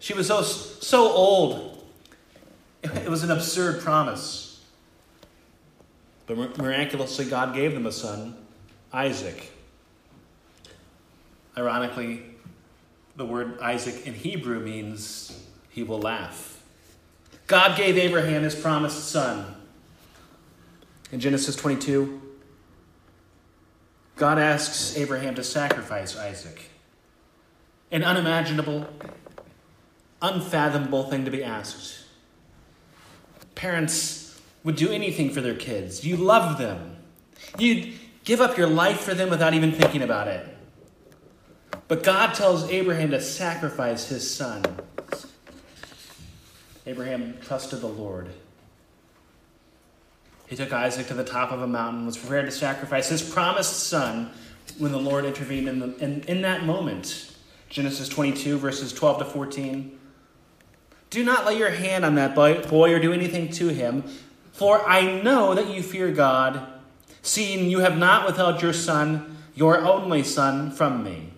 she 0.02 0.16
was 0.16 0.28
so, 0.28 0.42
so 0.42 1.12
old. 1.12 1.88
It 2.84 3.08
was 3.08 3.24
an 3.24 3.30
absurd 3.30 3.82
promise. 3.82 4.60
But 6.26 6.58
miraculously, 6.58 7.26
God 7.26 7.54
gave 7.54 7.76
them 7.76 7.86
a 7.86 7.92
son, 7.92 8.36
Isaac. 8.92 9.52
Ironically, 11.56 12.24
the 13.22 13.28
word 13.28 13.60
Isaac 13.60 14.08
in 14.08 14.16
Hebrew 14.16 14.60
means 14.60 15.46
he 15.70 15.84
will 15.84 16.00
laugh. 16.00 16.60
God 17.46 17.78
gave 17.78 17.96
Abraham 17.96 18.42
his 18.42 18.56
promised 18.56 19.10
son. 19.10 19.46
In 21.12 21.20
Genesis 21.20 21.56
22, 21.56 22.20
God 24.16 24.40
asks 24.40 24.98
Abraham 24.98 25.36
to 25.36 25.44
sacrifice 25.44 26.18
Isaac. 26.18 26.72
An 27.92 28.04
unimaginable, 28.04 28.88
unfathomable 30.20 31.04
thing 31.04 31.24
to 31.26 31.30
be 31.30 31.44
asked. 31.44 32.06
Parents 33.54 34.42
would 34.64 34.78
do 34.78 34.90
anything 34.90 35.30
for 35.30 35.42
their 35.42 35.54
kids. 35.54 36.04
You 36.04 36.18
love 36.18 36.58
them. 36.58 36.96
You'd 37.60 37.94
give 38.24 38.42
up 38.42 38.58
your 38.58 38.68
life 38.68 39.02
for 39.02 39.14
them 39.14 39.30
without 39.30 39.54
even 39.54 39.72
thinking 39.72 40.02
about 40.02 40.28
it. 40.28 40.58
But 41.88 42.04
God 42.04 42.34
tells 42.34 42.70
Abraham 42.70 43.12
to 43.12 43.22
sacrifice 43.22 44.08
his 44.08 44.30
son. 44.30 44.64
Abraham 46.86 47.38
trusted 47.42 47.82
the 47.82 47.88
Lord. 47.88 48.30
He 50.48 50.56
took 50.56 50.74
Isaac 50.74 51.08
to 51.08 51.14
the 51.14 51.24
top 51.24 51.52
of 51.52 51.62
a 51.62 51.68
mountain, 51.68 52.06
was 52.06 52.18
prepared 52.18 52.46
to 52.46 52.52
sacrifice 52.52 53.08
his 53.08 53.22
promised 53.22 53.88
son 53.88 54.32
when 54.78 54.92
the 54.92 55.00
Lord 55.00 55.26
intervened 55.26 55.70
in, 55.70 55.80
the, 55.80 55.96
in, 55.98 56.22
in 56.24 56.42
that 56.42 56.66
moment. 56.66 57.34
Genesis 57.70 58.10
22, 58.10 58.58
verses 58.58 58.92
12 58.92 59.20
to 59.20 59.26
14. 59.26 59.98
Do 61.10 61.24
not 61.24 61.46
lay 61.46 61.58
your 61.58 61.70
hand 61.70 62.04
on 62.04 62.16
that 62.16 62.36
boy 62.36 62.94
or 62.94 63.00
do 63.00 63.14
anything 63.14 63.50
to 63.54 63.70
him, 63.70 64.04
for 64.52 64.88
I 64.88 65.22
know 65.22 65.54
that 65.54 65.70
you 65.70 65.82
fear 65.82 66.12
God, 66.12 66.68
seeing 67.22 67.70
you 67.70 67.80
have 67.80 67.98
not 67.98 68.26
withheld 68.26 68.62
your 68.62 68.74
son, 68.74 69.38
your 69.56 69.80
only 69.80 70.24
son, 70.24 70.72
from 70.72 71.04
me. 71.04 71.31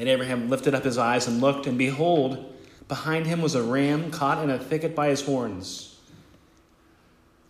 And 0.00 0.08
Abraham 0.08 0.48
lifted 0.48 0.74
up 0.74 0.82
his 0.82 0.96
eyes 0.96 1.28
and 1.28 1.42
looked, 1.42 1.66
and 1.66 1.76
behold, 1.76 2.54
behind 2.88 3.26
him 3.26 3.42
was 3.42 3.54
a 3.54 3.62
ram 3.62 4.10
caught 4.10 4.42
in 4.42 4.48
a 4.48 4.58
thicket 4.58 4.96
by 4.96 5.08
his 5.08 5.20
horns. 5.20 6.00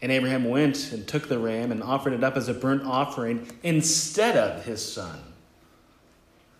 And 0.02 0.10
Abraham 0.10 0.42
went 0.42 0.90
and 0.90 1.06
took 1.06 1.28
the 1.28 1.38
ram 1.38 1.70
and 1.70 1.80
offered 1.80 2.12
it 2.12 2.24
up 2.24 2.36
as 2.36 2.48
a 2.48 2.54
burnt 2.54 2.82
offering 2.82 3.48
instead 3.62 4.36
of 4.36 4.64
his 4.64 4.84
son. 4.84 5.20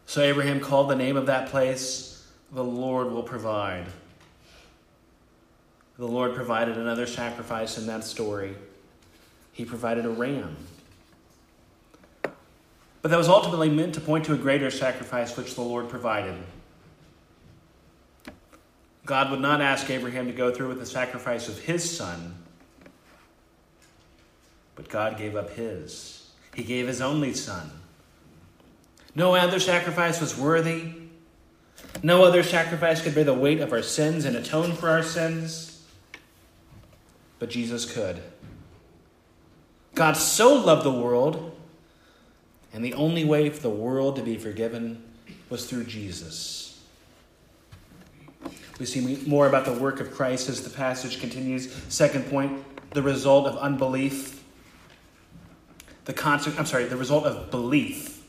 So 0.07 0.23
Abraham 0.23 0.61
called 0.61 0.91
the 0.91 0.95
name 0.95 1.17
of 1.17 1.27
that 1.27 1.49
place 1.49 2.25
the 2.53 2.63
Lord 2.63 3.11
will 3.11 3.25
provide. 3.25 3.87
The 5.99 6.07
Lord 6.07 6.37
provided 6.37 6.79
another 6.79 7.09
sacrifice 7.09 7.79
in 7.79 7.87
that 7.89 8.05
story. 8.05 8.55
He 9.53 9.65
provided 9.65 10.07
a 10.07 10.11
ram. 10.11 10.57
But 13.03 13.11
that 13.11 13.19
was 13.19 13.29
ultimately 13.29 13.71
meant 13.71 13.95
to 13.95 14.01
point 14.01 14.27
to 14.27 14.35
a 14.35 14.37
greater 14.37 14.71
sacrifice 14.71 15.37
which 15.37 15.55
the 15.55 15.63
Lord 15.63 15.89
provided. 15.89 16.37
God 19.07 19.31
would 19.31 19.41
not 19.41 19.61
ask 19.61 19.89
Abraham 19.91 20.27
to 20.27 20.33
go 20.33 20.53
through 20.55 20.69
with 20.69 20.79
the 20.79 20.87
sacrifice 20.87 21.49
of 21.49 21.59
his 21.59 21.97
son, 21.97 22.37
but 24.77 24.89
God 24.89 25.19
gave 25.19 25.35
up 25.35 25.51
his. 25.51 26.31
He 26.55 26.63
gave 26.63 26.87
his 26.87 27.01
only 27.01 27.33
son. 27.33 27.71
No 29.15 29.35
other 29.35 29.59
sacrifice 29.59 30.21
was 30.21 30.39
worthy. 30.39 30.93
No 32.03 32.25
other 32.25 32.43
sacrifice 32.43 33.03
could 33.03 33.15
bear 33.15 33.25
the 33.25 33.35
weight 33.35 33.61
of 33.61 33.73
our 33.73 33.83
sins 33.83 34.25
and 34.25 34.37
atone 34.37 34.73
for 34.73 34.89
our 34.89 35.03
sins, 35.03 35.85
but 37.39 37.51
Jesus 37.51 37.91
could. 37.91 38.23
God 39.95 40.13
so 40.13 40.55
loved 40.55 40.85
the 40.85 40.93
world, 40.93 41.50
and 42.73 42.85
the 42.85 42.95
only 42.95 43.25
way 43.25 43.51
for 43.51 43.61
the 43.61 43.71
world 43.71 44.17
to 44.17 44.23
be 44.23 44.37
forgiven 44.37 45.03
was 45.49 45.67
through 45.69 45.85
Jesus. 45.85 46.81
We 48.79 48.87
see 48.87 49.23
more 49.27 49.47
about 49.47 49.67
the 49.67 49.75
work 49.75 50.01
of 50.01 50.13
Christ 50.13 50.49
as 50.49 50.63
the 50.63 50.71
passage 50.71 51.21
continues. 51.21 51.71
Second 51.89 52.31
point, 52.31 52.65
the 52.95 53.03
result 53.03 53.47
of 53.47 53.57
unbelief. 53.59 54.43
The 56.07 56.15
conse- 56.15 56.59
I'm 56.59 56.67
sorry, 56.67 56.85
the 56.85 56.97
result 56.97 57.25
of 57.27 57.51
belief. 57.51 58.25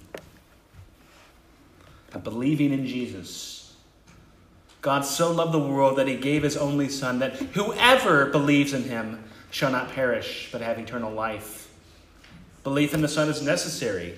Of 2.13 2.23
believing 2.23 2.73
in 2.73 2.85
Jesus. 2.85 3.73
God 4.81 5.05
so 5.05 5.31
loved 5.31 5.53
the 5.53 5.59
world 5.59 5.97
that 5.97 6.07
he 6.07 6.17
gave 6.17 6.43
his 6.43 6.57
only 6.57 6.89
Son, 6.89 7.19
that 7.19 7.35
whoever 7.35 8.25
believes 8.25 8.73
in 8.73 8.83
him 8.83 9.23
shall 9.51 9.71
not 9.71 9.91
perish, 9.91 10.49
but 10.51 10.61
have 10.61 10.79
eternal 10.79 11.13
life. 11.13 11.71
Belief 12.63 12.93
in 12.93 13.01
the 13.01 13.07
Son 13.07 13.29
is 13.29 13.41
necessary. 13.41 14.17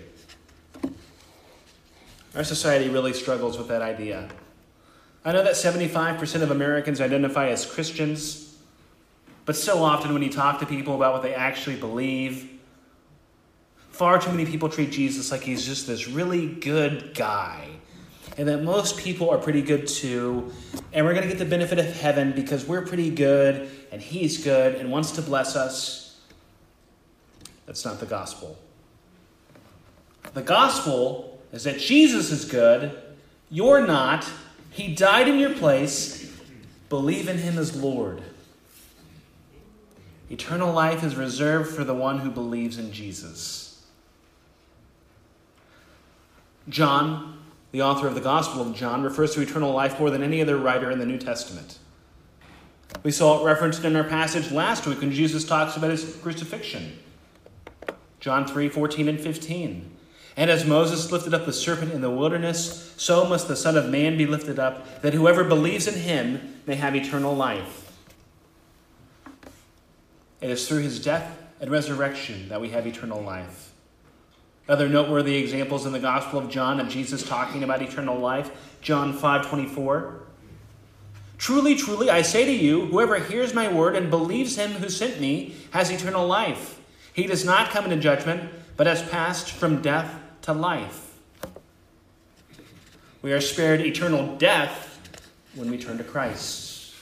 Our 2.35 2.43
society 2.43 2.89
really 2.89 3.13
struggles 3.13 3.57
with 3.57 3.67
that 3.67 3.81
idea. 3.81 4.29
I 5.23 5.31
know 5.31 5.43
that 5.43 5.53
75% 5.53 6.41
of 6.41 6.51
Americans 6.51 6.99
identify 6.99 7.49
as 7.49 7.65
Christians, 7.65 8.57
but 9.45 9.55
so 9.55 9.83
often 9.83 10.13
when 10.13 10.21
you 10.21 10.29
talk 10.29 10.59
to 10.59 10.65
people 10.65 10.95
about 10.95 11.13
what 11.13 11.23
they 11.23 11.33
actually 11.33 11.75
believe, 11.75 12.59
far 13.91 14.19
too 14.19 14.31
many 14.31 14.45
people 14.45 14.69
treat 14.69 14.91
Jesus 14.91 15.31
like 15.31 15.41
he's 15.41 15.65
just 15.65 15.87
this 15.87 16.07
really 16.07 16.47
good 16.47 17.13
guy 17.13 17.67
and 18.37 18.47
that 18.47 18.63
most 18.63 18.97
people 18.97 19.29
are 19.29 19.37
pretty 19.37 19.61
good 19.61 19.87
too, 19.87 20.51
and 20.91 21.05
we're 21.05 21.13
going 21.13 21.23
to 21.23 21.29
get 21.29 21.37
the 21.37 21.45
benefit 21.45 21.77
of 21.77 21.85
heaven 21.99 22.31
because 22.31 22.65
we're 22.65 22.85
pretty 22.85 23.09
good 23.09 23.69
and 23.91 24.01
He's 24.01 24.43
good 24.43 24.75
and 24.75 24.91
wants 24.91 25.11
to 25.11 25.21
bless 25.21 25.55
us. 25.55 26.19
That's 27.65 27.85
not 27.85 27.99
the 27.99 28.05
gospel. 28.05 28.57
The 30.33 30.41
gospel 30.41 31.32
is 31.53 31.63
that 31.63 31.79
Jesus 31.79 32.31
is 32.31 32.43
good, 32.43 32.91
you're 33.49 33.85
not, 33.85 34.29
He 34.71 34.93
died 34.93 35.29
in 35.29 35.39
your 35.39 35.53
place, 35.53 36.35
believe 36.89 37.29
in 37.29 37.37
Him 37.37 37.57
as 37.57 37.81
Lord. 37.81 38.21
Eternal 40.29 40.73
life 40.73 41.03
is 41.03 41.15
reserved 41.15 41.73
for 41.73 41.83
the 41.83 41.93
one 41.93 42.19
who 42.19 42.31
believes 42.31 42.79
in 42.79 42.91
Jesus. 42.91 43.85
John, 46.67 47.37
the 47.71 47.83
author 47.83 48.07
of 48.07 48.15
the 48.15 48.21
Gospel 48.21 48.61
of 48.61 48.75
John, 48.75 49.03
refers 49.03 49.35
to 49.35 49.41
eternal 49.41 49.71
life 49.71 49.99
more 49.99 50.09
than 50.09 50.23
any 50.23 50.41
other 50.41 50.57
writer 50.57 50.89
in 50.89 50.97
the 50.97 51.05
New 51.05 51.19
Testament. 51.19 51.77
We 53.03 53.11
saw 53.11 53.41
it 53.41 53.45
referenced 53.45 53.83
in 53.83 53.95
our 53.95 54.03
passage 54.03 54.51
last 54.51 54.87
week 54.87 55.01
when 55.01 55.11
Jesus 55.11 55.45
talks 55.45 55.77
about 55.77 55.91
his 55.91 56.15
crucifixion. 56.17 56.97
John 58.19 58.47
3 58.47 58.69
14 58.69 59.09
and 59.09 59.19
15. 59.19 59.91
And 60.35 60.49
as 60.49 60.65
Moses 60.65 61.11
lifted 61.11 61.33
up 61.33 61.45
the 61.45 61.53
serpent 61.53 61.91
in 61.91 62.01
the 62.01 62.09
wilderness, 62.09 62.93
so 62.97 63.25
must 63.25 63.47
the 63.47 63.55
Son 63.55 63.77
of 63.77 63.89
Man 63.89 64.17
be 64.17 64.25
lifted 64.25 64.57
up, 64.57 65.01
that 65.01 65.13
whoever 65.13 65.43
believes 65.43 65.87
in 65.87 65.93
him 65.93 66.61
may 66.65 66.75
have 66.75 66.95
eternal 66.95 67.35
life. 67.35 67.91
It 70.41 70.49
is 70.49 70.67
through 70.67 70.81
his 70.81 70.99
death 70.99 71.37
and 71.61 71.69
resurrection 71.69 72.49
that 72.49 72.59
we 72.59 72.69
have 72.69 72.87
eternal 72.87 73.21
life. 73.21 73.71
Other 74.67 74.89
noteworthy 74.89 75.35
examples 75.35 75.85
in 75.85 75.91
the 75.91 75.99
Gospel 75.99 76.39
of 76.39 76.49
John 76.49 76.79
of 76.79 76.89
Jesus 76.89 77.27
talking 77.27 77.63
about 77.63 77.81
eternal 77.81 78.17
life, 78.17 78.49
John 78.81 79.13
5:24. 79.13 80.21
Truly, 81.37 81.75
truly, 81.75 82.09
I 82.09 82.21
say 82.21 82.45
to 82.45 82.51
you, 82.51 82.85
whoever 82.85 83.19
hears 83.19 83.53
my 83.53 83.71
word 83.71 83.95
and 83.95 84.09
believes 84.09 84.55
him 84.55 84.71
who 84.71 84.89
sent 84.89 85.19
me 85.19 85.55
has 85.71 85.91
eternal 85.91 86.25
life. 86.25 86.79
He 87.11 87.27
does 87.27 87.45
not 87.45 87.69
come 87.69 87.83
into 87.85 87.97
judgment, 87.97 88.49
but 88.77 88.87
has 88.87 89.01
passed 89.01 89.51
from 89.51 89.81
death 89.81 90.15
to 90.43 90.53
life. 90.53 91.17
We 93.21 93.31
are 93.33 93.41
spared 93.41 93.81
eternal 93.81 94.35
death 94.37 95.21
when 95.55 95.71
we 95.71 95.77
turn 95.77 95.97
to 95.97 96.03
Christ. 96.03 96.93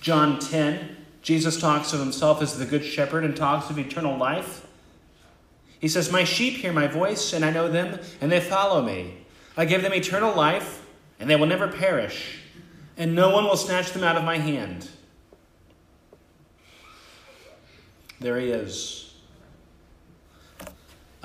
John 0.00 0.38
10, 0.38 0.96
Jesus 1.22 1.60
talks 1.60 1.92
of 1.92 2.00
himself 2.00 2.40
as 2.40 2.56
the 2.56 2.64
good 2.64 2.84
shepherd 2.84 3.24
and 3.24 3.36
talks 3.36 3.68
of 3.68 3.78
eternal 3.78 4.16
life. 4.16 4.66
He 5.80 5.88
says, 5.88 6.10
My 6.10 6.24
sheep 6.24 6.54
hear 6.54 6.72
my 6.72 6.86
voice, 6.86 7.32
and 7.32 7.44
I 7.44 7.50
know 7.50 7.68
them, 7.68 8.00
and 8.20 8.30
they 8.30 8.40
follow 8.40 8.82
me. 8.82 9.18
I 9.56 9.64
give 9.64 9.82
them 9.82 9.92
eternal 9.92 10.34
life, 10.34 10.86
and 11.18 11.28
they 11.28 11.36
will 11.36 11.46
never 11.46 11.68
perish, 11.68 12.40
and 12.96 13.14
no 13.14 13.30
one 13.30 13.44
will 13.44 13.56
snatch 13.56 13.90
them 13.92 14.04
out 14.04 14.16
of 14.16 14.24
my 14.24 14.38
hand. 14.38 14.88
There 18.20 18.38
he 18.38 18.50
is. 18.50 19.07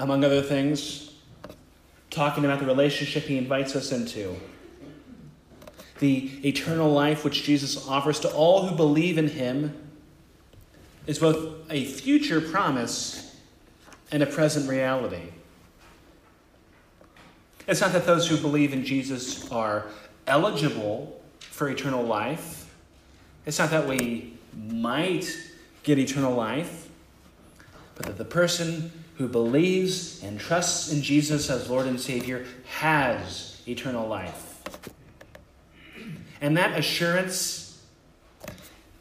Among 0.04 0.26
other 0.26 0.42
things, 0.42 1.14
talking 2.10 2.44
about 2.44 2.60
the 2.60 2.66
relationship 2.66 3.24
he 3.24 3.38
invites 3.38 3.74
us 3.74 3.94
into. 3.94 4.36
The 6.00 6.46
eternal 6.46 6.92
life 6.92 7.24
which 7.24 7.44
Jesus 7.44 7.88
offers 7.88 8.20
to 8.20 8.34
all 8.34 8.68
who 8.68 8.76
believe 8.76 9.18
in 9.18 9.30
him 9.30 9.74
is 11.08 11.20
both 11.20 11.72
a 11.72 11.86
future 11.86 12.42
promise 12.42 13.34
and 14.12 14.22
a 14.22 14.26
present 14.26 14.70
reality. 14.70 15.30
It's 17.66 17.80
not 17.80 17.94
that 17.94 18.06
those 18.06 18.28
who 18.28 18.36
believe 18.36 18.74
in 18.74 18.84
Jesus 18.84 19.50
are 19.54 19.86
eligible 20.28 21.22
for 21.40 21.70
eternal 21.70 22.04
life. 22.04 22.76
It's 23.46 23.58
not 23.58 23.72
that 23.72 23.88
we 23.88 24.34
might 24.54 25.34
get 25.84 25.98
eternal 25.98 26.36
life, 26.36 26.90
but 27.96 28.08
that 28.08 28.18
the 28.18 28.26
person 28.26 28.92
who 29.16 29.28
believes 29.28 30.24
and 30.24 30.40
trusts 30.40 30.92
in 30.92 31.02
Jesus 31.02 31.50
as 31.50 31.70
Lord 31.70 31.86
and 31.86 32.00
Savior 32.00 32.46
has 32.66 33.62
eternal 33.68 34.08
life. 34.08 34.62
And 36.42 36.58
that 36.58 36.78
assurance, 36.78 37.82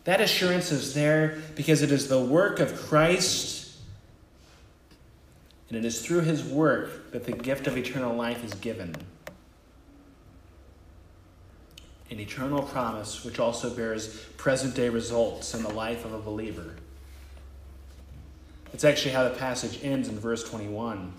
that 0.04 0.20
assurance 0.20 0.70
is 0.70 0.94
there 0.94 1.38
because 1.56 1.82
it 1.82 1.90
is 1.90 2.08
the 2.08 2.20
work 2.20 2.60
of 2.60 2.76
Christ, 2.76 3.76
and 5.68 5.78
it 5.78 5.84
is 5.84 6.04
through 6.04 6.20
his 6.20 6.44
work 6.44 7.10
that 7.12 7.24
the 7.24 7.32
gift 7.32 7.66
of 7.66 7.76
eternal 7.76 8.14
life 8.14 8.44
is 8.44 8.54
given. 8.54 8.94
An 12.10 12.20
eternal 12.20 12.62
promise 12.62 13.24
which 13.24 13.38
also 13.38 13.70
bears 13.70 14.14
present 14.36 14.74
day 14.74 14.90
results 14.90 15.54
in 15.54 15.62
the 15.62 15.72
life 15.72 16.04
of 16.04 16.12
a 16.12 16.20
believer. 16.20 16.74
It's 18.72 18.84
actually 18.84 19.12
how 19.12 19.24
the 19.24 19.30
passage 19.30 19.78
ends 19.82 20.08
in 20.08 20.18
verse 20.18 20.48
21. 20.48 21.12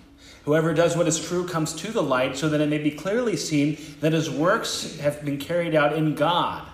Whoever 0.46 0.74
does 0.74 0.98
what 0.98 1.08
is 1.08 1.24
true 1.24 1.48
comes 1.48 1.74
to 1.76 1.92
the 1.92 2.04
light 2.04 2.36
so 2.36 2.50
that 2.50 2.60
it 2.60 2.68
may 2.68 2.78
be 2.78 2.92
clearly 2.92 3.38
seen 3.38 3.78
that 4.02 4.12
his 4.12 4.30
works 4.30 4.98
have 5.00 5.24
been 5.24 5.38
carried 5.38 5.76
out 5.76 5.94
in 5.94 6.16
God. 6.16 6.68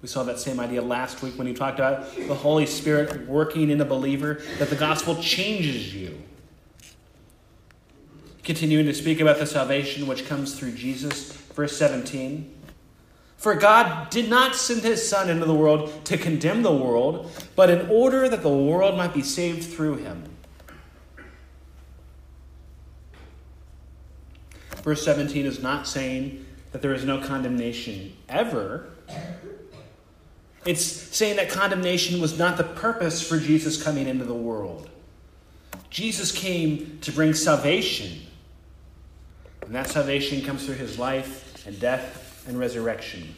We 0.00 0.08
saw 0.08 0.22
that 0.22 0.38
same 0.38 0.60
idea 0.60 0.80
last 0.80 1.22
week 1.22 1.36
when 1.36 1.46
he 1.48 1.52
talked 1.52 1.80
about 1.80 2.14
the 2.14 2.34
Holy 2.34 2.66
Spirit 2.66 3.26
working 3.26 3.68
in 3.68 3.80
a 3.80 3.84
believer, 3.84 4.40
that 4.58 4.70
the 4.70 4.76
gospel 4.76 5.16
changes 5.20 5.94
you. 5.94 6.16
Continuing 8.44 8.86
to 8.86 8.94
speak 8.94 9.20
about 9.20 9.38
the 9.38 9.46
salvation 9.46 10.06
which 10.06 10.26
comes 10.26 10.58
through 10.58 10.72
Jesus, 10.72 11.32
verse 11.32 11.76
17. 11.76 12.57
For 13.38 13.54
God 13.54 14.10
did 14.10 14.28
not 14.28 14.56
send 14.56 14.82
his 14.82 15.08
Son 15.08 15.30
into 15.30 15.46
the 15.46 15.54
world 15.54 16.04
to 16.06 16.18
condemn 16.18 16.62
the 16.62 16.74
world, 16.74 17.30
but 17.54 17.70
in 17.70 17.88
order 17.88 18.28
that 18.28 18.42
the 18.42 18.48
world 18.48 18.96
might 18.96 19.14
be 19.14 19.22
saved 19.22 19.72
through 19.72 19.98
him. 19.98 20.24
Verse 24.82 25.04
17 25.04 25.46
is 25.46 25.62
not 25.62 25.86
saying 25.86 26.44
that 26.72 26.82
there 26.82 26.92
is 26.92 27.04
no 27.04 27.20
condemnation 27.20 28.12
ever. 28.28 28.90
It's 30.66 30.82
saying 30.82 31.36
that 31.36 31.48
condemnation 31.48 32.20
was 32.20 32.38
not 32.38 32.56
the 32.56 32.64
purpose 32.64 33.26
for 33.26 33.38
Jesus 33.38 33.80
coming 33.80 34.08
into 34.08 34.24
the 34.24 34.34
world. 34.34 34.90
Jesus 35.90 36.32
came 36.32 36.98
to 37.02 37.12
bring 37.12 37.34
salvation. 37.34 38.18
And 39.62 39.72
that 39.76 39.86
salvation 39.86 40.42
comes 40.42 40.66
through 40.66 40.74
his 40.74 40.98
life 40.98 41.64
and 41.66 41.78
death 41.78 42.27
and 42.48 42.58
resurrection. 42.58 43.34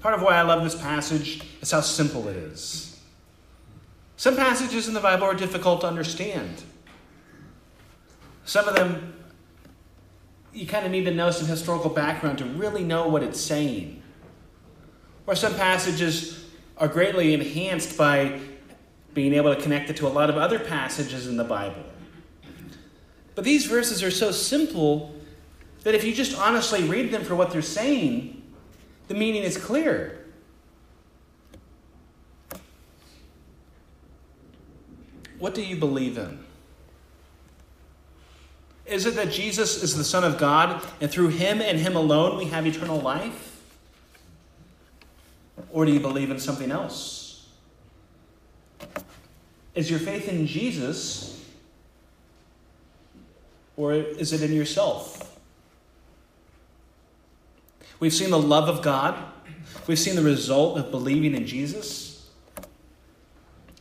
Part 0.00 0.14
of 0.14 0.22
why 0.22 0.36
I 0.36 0.42
love 0.42 0.62
this 0.62 0.76
passage 0.76 1.42
is 1.60 1.70
how 1.70 1.80
simple 1.80 2.28
it 2.28 2.36
is. 2.36 3.00
Some 4.16 4.36
passages 4.36 4.88
in 4.88 4.94
the 4.94 5.00
Bible 5.00 5.24
are 5.24 5.34
difficult 5.34 5.80
to 5.82 5.88
understand. 5.88 6.62
Some 8.44 8.68
of 8.68 8.76
them, 8.76 9.14
you 10.54 10.66
kind 10.66 10.86
of 10.86 10.92
need 10.92 11.04
to 11.04 11.14
know 11.14 11.30
some 11.30 11.46
historical 11.46 11.90
background 11.90 12.38
to 12.38 12.44
really 12.44 12.84
know 12.84 13.08
what 13.08 13.22
it's 13.22 13.40
saying. 13.40 14.02
Or 15.26 15.34
some 15.34 15.54
passages 15.54 16.46
are 16.78 16.88
greatly 16.88 17.34
enhanced 17.34 17.98
by 17.98 18.40
being 19.14 19.34
able 19.34 19.54
to 19.54 19.60
connect 19.60 19.90
it 19.90 19.96
to 19.96 20.06
a 20.06 20.08
lot 20.08 20.30
of 20.30 20.36
other 20.36 20.60
passages 20.60 21.26
in 21.26 21.36
the 21.36 21.44
Bible. 21.44 21.84
But 23.34 23.44
these 23.44 23.66
verses 23.66 24.02
are 24.02 24.10
so 24.10 24.30
simple 24.30 25.14
that 25.88 25.94
if 25.94 26.04
you 26.04 26.12
just 26.12 26.36
honestly 26.36 26.82
read 26.82 27.10
them 27.10 27.24
for 27.24 27.34
what 27.34 27.50
they're 27.50 27.62
saying, 27.62 28.42
the 29.06 29.14
meaning 29.14 29.42
is 29.42 29.56
clear. 29.56 30.22
What 35.38 35.54
do 35.54 35.62
you 35.62 35.76
believe 35.76 36.18
in? 36.18 36.44
Is 38.84 39.06
it 39.06 39.14
that 39.14 39.30
Jesus 39.30 39.82
is 39.82 39.96
the 39.96 40.04
Son 40.04 40.24
of 40.24 40.36
God 40.36 40.86
and 41.00 41.10
through 41.10 41.28
him 41.28 41.62
and 41.62 41.78
him 41.78 41.96
alone 41.96 42.36
we 42.36 42.44
have 42.50 42.66
eternal 42.66 43.00
life? 43.00 43.62
Or 45.72 45.86
do 45.86 45.92
you 45.92 46.00
believe 46.00 46.30
in 46.30 46.38
something 46.38 46.70
else? 46.70 47.48
Is 49.74 49.88
your 49.88 50.00
faith 50.00 50.28
in 50.28 50.46
Jesus 50.46 51.42
or 53.78 53.94
is 53.94 54.34
it 54.34 54.42
in 54.42 54.52
yourself? 54.52 55.36
We've 58.00 58.12
seen 58.12 58.30
the 58.30 58.38
love 58.38 58.68
of 58.68 58.82
God. 58.82 59.16
We've 59.86 59.98
seen 59.98 60.16
the 60.16 60.22
result 60.22 60.78
of 60.78 60.90
believing 60.90 61.34
in 61.34 61.46
Jesus. 61.46 62.30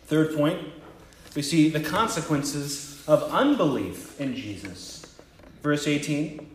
Third 0.05 0.35
point, 0.35 0.69
we 1.35 1.41
see 1.41 1.69
the 1.69 1.79
consequences 1.79 3.03
of 3.07 3.23
unbelief 3.31 4.19
in 4.19 4.35
Jesus. 4.35 5.15
Verse 5.61 5.87
18 5.87 6.49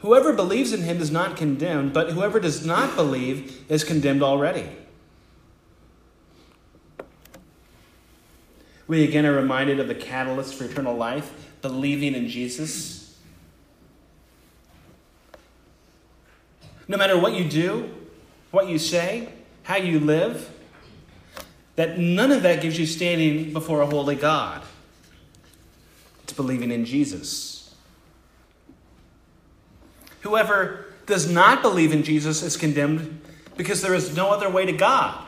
Whoever 0.00 0.32
believes 0.32 0.72
in 0.72 0.82
him 0.82 1.00
is 1.00 1.10
not 1.10 1.36
condemned, 1.36 1.92
but 1.92 2.10
whoever 2.10 2.40
does 2.40 2.64
not 2.64 2.96
believe 2.96 3.64
is 3.70 3.84
condemned 3.84 4.22
already. 4.22 4.66
We 8.86 9.04
again 9.04 9.24
are 9.26 9.32
reminded 9.32 9.78
of 9.78 9.88
the 9.88 9.94
catalyst 9.94 10.54
for 10.54 10.64
eternal 10.64 10.96
life, 10.96 11.52
believing 11.62 12.14
in 12.14 12.28
Jesus. 12.28 12.99
No 16.90 16.96
matter 16.96 17.16
what 17.16 17.34
you 17.34 17.44
do, 17.44 17.88
what 18.50 18.66
you 18.66 18.76
say, 18.76 19.28
how 19.62 19.76
you 19.76 20.00
live, 20.00 20.50
that 21.76 22.00
none 22.00 22.32
of 22.32 22.42
that 22.42 22.62
gives 22.62 22.80
you 22.80 22.84
standing 22.84 23.52
before 23.52 23.80
a 23.80 23.86
holy 23.86 24.16
God. 24.16 24.60
It's 26.24 26.32
believing 26.32 26.72
in 26.72 26.84
Jesus. 26.84 27.72
Whoever 30.22 30.86
does 31.06 31.30
not 31.30 31.62
believe 31.62 31.92
in 31.92 32.02
Jesus 32.02 32.42
is 32.42 32.56
condemned 32.56 33.20
because 33.56 33.82
there 33.82 33.94
is 33.94 34.16
no 34.16 34.32
other 34.32 34.50
way 34.50 34.66
to 34.66 34.72
God. 34.72 35.24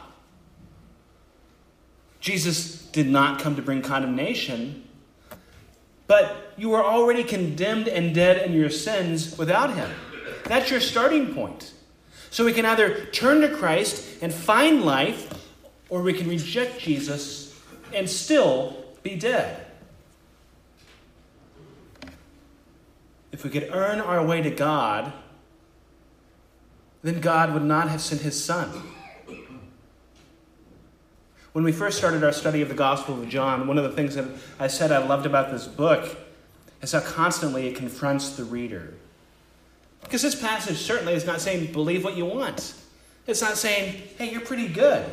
Jesus 2.18 2.86
did 2.86 3.06
not 3.06 3.38
come 3.38 3.54
to 3.54 3.62
bring 3.62 3.82
condemnation, 3.82 4.82
but 6.08 6.54
you 6.56 6.72
are 6.74 6.82
already 6.82 7.22
condemned 7.22 7.86
and 7.86 8.12
dead 8.12 8.44
in 8.44 8.52
your 8.52 8.68
sins 8.68 9.38
without 9.38 9.76
him. 9.76 9.92
That's 10.52 10.70
your 10.70 10.80
starting 10.80 11.32
point. 11.32 11.72
So 12.28 12.44
we 12.44 12.52
can 12.52 12.66
either 12.66 13.06
turn 13.06 13.40
to 13.40 13.48
Christ 13.48 14.18
and 14.20 14.30
find 14.30 14.84
life, 14.84 15.32
or 15.88 16.02
we 16.02 16.12
can 16.12 16.28
reject 16.28 16.78
Jesus 16.78 17.58
and 17.94 18.06
still 18.06 18.84
be 19.02 19.16
dead. 19.16 19.64
If 23.32 23.44
we 23.44 23.48
could 23.48 23.70
earn 23.72 23.98
our 24.02 24.22
way 24.26 24.42
to 24.42 24.50
God, 24.50 25.14
then 27.02 27.22
God 27.22 27.54
would 27.54 27.64
not 27.64 27.88
have 27.88 28.02
sent 28.02 28.20
his 28.20 28.44
Son. 28.44 28.68
When 31.54 31.64
we 31.64 31.72
first 31.72 31.96
started 31.96 32.22
our 32.22 32.32
study 32.32 32.60
of 32.60 32.68
the 32.68 32.74
Gospel 32.74 33.22
of 33.22 33.26
John, 33.30 33.66
one 33.66 33.78
of 33.78 33.84
the 33.84 33.96
things 33.96 34.16
that 34.16 34.26
I 34.60 34.66
said 34.66 34.92
I 34.92 34.98
loved 34.98 35.24
about 35.24 35.50
this 35.50 35.66
book 35.66 36.14
is 36.82 36.92
how 36.92 37.00
constantly 37.00 37.68
it 37.68 37.74
confronts 37.74 38.36
the 38.36 38.44
reader. 38.44 38.98
Because 40.02 40.22
this 40.22 40.34
passage 40.34 40.76
certainly 40.76 41.14
is 41.14 41.24
not 41.24 41.40
saying 41.40 41.72
believe 41.72 42.04
what 42.04 42.16
you 42.16 42.26
want. 42.26 42.74
It's 43.26 43.40
not 43.40 43.56
saying, 43.56 44.02
hey, 44.18 44.30
you're 44.30 44.40
pretty 44.40 44.68
good. 44.68 45.04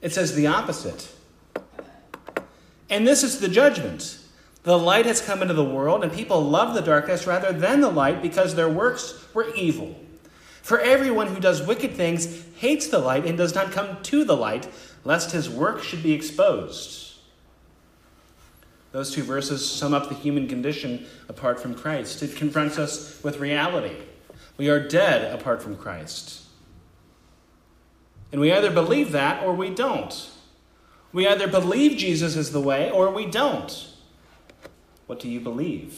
It 0.00 0.12
says 0.12 0.34
the 0.34 0.46
opposite. 0.46 1.10
And 2.90 3.06
this 3.06 3.22
is 3.22 3.40
the 3.40 3.48
judgment. 3.48 4.18
The 4.62 4.78
light 4.78 5.06
has 5.06 5.20
come 5.20 5.42
into 5.42 5.54
the 5.54 5.64
world, 5.64 6.02
and 6.02 6.12
people 6.12 6.42
love 6.42 6.74
the 6.74 6.82
darkness 6.82 7.26
rather 7.26 7.52
than 7.52 7.80
the 7.80 7.90
light 7.90 8.22
because 8.22 8.54
their 8.54 8.68
works 8.68 9.14
were 9.34 9.52
evil. 9.54 9.96
For 10.62 10.80
everyone 10.80 11.28
who 11.28 11.40
does 11.40 11.66
wicked 11.66 11.94
things 11.94 12.44
hates 12.56 12.88
the 12.88 12.98
light 12.98 13.24
and 13.24 13.38
does 13.38 13.54
not 13.54 13.72
come 13.72 14.02
to 14.02 14.24
the 14.24 14.36
light, 14.36 14.68
lest 15.04 15.32
his 15.32 15.48
work 15.48 15.82
should 15.82 16.02
be 16.02 16.12
exposed. 16.12 17.07
Those 18.98 19.14
two 19.14 19.22
verses 19.22 19.64
sum 19.64 19.94
up 19.94 20.08
the 20.08 20.16
human 20.16 20.48
condition 20.48 21.06
apart 21.28 21.60
from 21.60 21.72
Christ. 21.72 22.20
It 22.20 22.34
confronts 22.34 22.80
us 22.80 23.22
with 23.22 23.38
reality. 23.38 23.94
We 24.56 24.68
are 24.70 24.80
dead 24.80 25.32
apart 25.32 25.62
from 25.62 25.76
Christ. 25.76 26.42
And 28.32 28.40
we 28.40 28.50
either 28.50 28.72
believe 28.72 29.12
that 29.12 29.44
or 29.44 29.52
we 29.52 29.70
don't. 29.70 30.28
We 31.12 31.28
either 31.28 31.46
believe 31.46 31.96
Jesus 31.96 32.34
is 32.34 32.50
the 32.50 32.60
way 32.60 32.90
or 32.90 33.08
we 33.08 33.26
don't. 33.26 33.86
What 35.06 35.20
do 35.20 35.28
you 35.28 35.38
believe? 35.38 35.96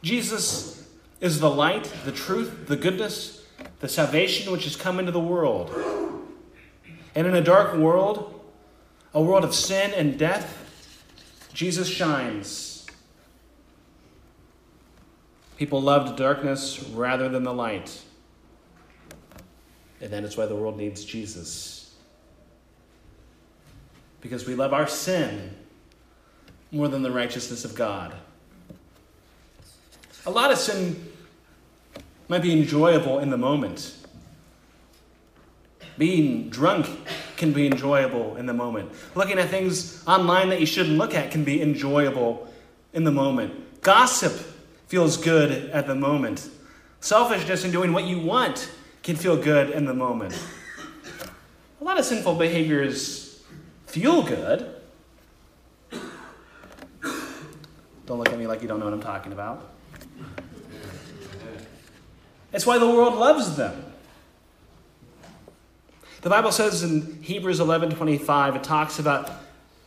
Jesus 0.00 0.88
is 1.20 1.40
the 1.40 1.50
light, 1.50 1.92
the 2.04 2.12
truth, 2.12 2.68
the 2.68 2.76
goodness, 2.76 3.44
the 3.80 3.88
salvation 3.88 4.52
which 4.52 4.62
has 4.62 4.76
come 4.76 5.00
into 5.00 5.10
the 5.10 5.18
world. 5.18 5.72
And 7.16 7.26
in 7.26 7.34
a 7.34 7.42
dark 7.42 7.74
world, 7.74 8.35
a 9.16 9.22
world 9.22 9.44
of 9.44 9.54
sin 9.54 9.94
and 9.94 10.18
death, 10.18 10.62
Jesus 11.54 11.88
shines. 11.88 12.86
People 15.56 15.80
loved 15.80 16.18
darkness 16.18 16.84
rather 16.90 17.30
than 17.30 17.42
the 17.42 17.52
light. 17.54 18.02
And 20.02 20.12
that 20.12 20.22
is 20.22 20.36
why 20.36 20.44
the 20.44 20.54
world 20.54 20.76
needs 20.76 21.02
Jesus. 21.02 21.94
Because 24.20 24.46
we 24.46 24.54
love 24.54 24.74
our 24.74 24.86
sin 24.86 25.56
more 26.70 26.88
than 26.88 27.02
the 27.02 27.10
righteousness 27.10 27.64
of 27.64 27.74
God. 27.74 28.12
A 30.26 30.30
lot 30.30 30.52
of 30.52 30.58
sin 30.58 31.10
might 32.28 32.42
be 32.42 32.52
enjoyable 32.52 33.20
in 33.20 33.30
the 33.30 33.38
moment. 33.38 33.96
Being 35.96 36.50
drunk 36.50 36.86
can 37.36 37.52
be 37.52 37.66
enjoyable 37.66 38.36
in 38.36 38.46
the 38.46 38.52
moment. 38.52 38.90
Looking 39.14 39.38
at 39.38 39.48
things 39.48 40.02
online 40.06 40.48
that 40.50 40.60
you 40.60 40.66
shouldn't 40.66 40.98
look 40.98 41.14
at 41.14 41.30
can 41.30 41.44
be 41.44 41.62
enjoyable 41.62 42.48
in 42.92 43.04
the 43.04 43.12
moment. 43.12 43.82
Gossip 43.82 44.32
feels 44.88 45.16
good 45.16 45.70
at 45.70 45.86
the 45.86 45.94
moment. 45.94 46.48
Selfishness 47.00 47.64
and 47.64 47.72
doing 47.72 47.92
what 47.92 48.04
you 48.04 48.20
want 48.20 48.70
can 49.02 49.16
feel 49.16 49.36
good 49.36 49.70
in 49.70 49.84
the 49.84 49.94
moment. 49.94 50.34
A 51.80 51.84
lot 51.84 51.98
of 51.98 52.04
sinful 52.04 52.34
behaviors 52.34 53.44
feel 53.86 54.22
good. 54.22 54.74
Don't 58.06 58.18
look 58.18 58.28
at 58.28 58.38
me 58.38 58.46
like 58.46 58.62
you 58.62 58.68
don't 58.68 58.78
know 58.78 58.86
what 58.86 58.94
I'm 58.94 59.00
talking 59.00 59.32
about. 59.32 59.72
It's 62.52 62.64
why 62.64 62.78
the 62.78 62.88
world 62.88 63.14
loves 63.14 63.56
them. 63.56 63.84
The 66.22 66.30
Bible 66.30 66.52
says 66.52 66.82
in 66.82 67.22
Hebrews 67.22 67.60
11:25 67.60 68.56
it 68.56 68.64
talks 68.64 68.98
about 68.98 69.30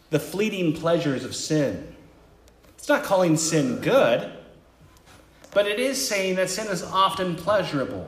the 0.10 0.20
fleeting 0.20 0.74
pleasures 0.74 1.24
of 1.24 1.36
sin. 1.36 1.96
It's 2.78 2.88
not 2.88 3.04
calling 3.04 3.36
sin 3.38 3.80
good, 3.82 4.32
but 5.52 5.68
it 5.68 5.80
is 5.80 6.08
saying 6.08 6.36
that 6.36 6.50
sin 6.50 6.68
is 6.68 6.84
often 6.84 7.36
pleasurable, 7.36 8.08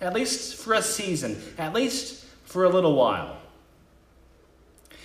at 0.00 0.14
least 0.14 0.56
for 0.56 0.74
a 0.74 0.82
season, 0.82 1.40
at 1.56 1.72
least 1.72 2.24
for 2.44 2.64
a 2.64 2.68
little 2.68 2.94
while. 2.94 3.36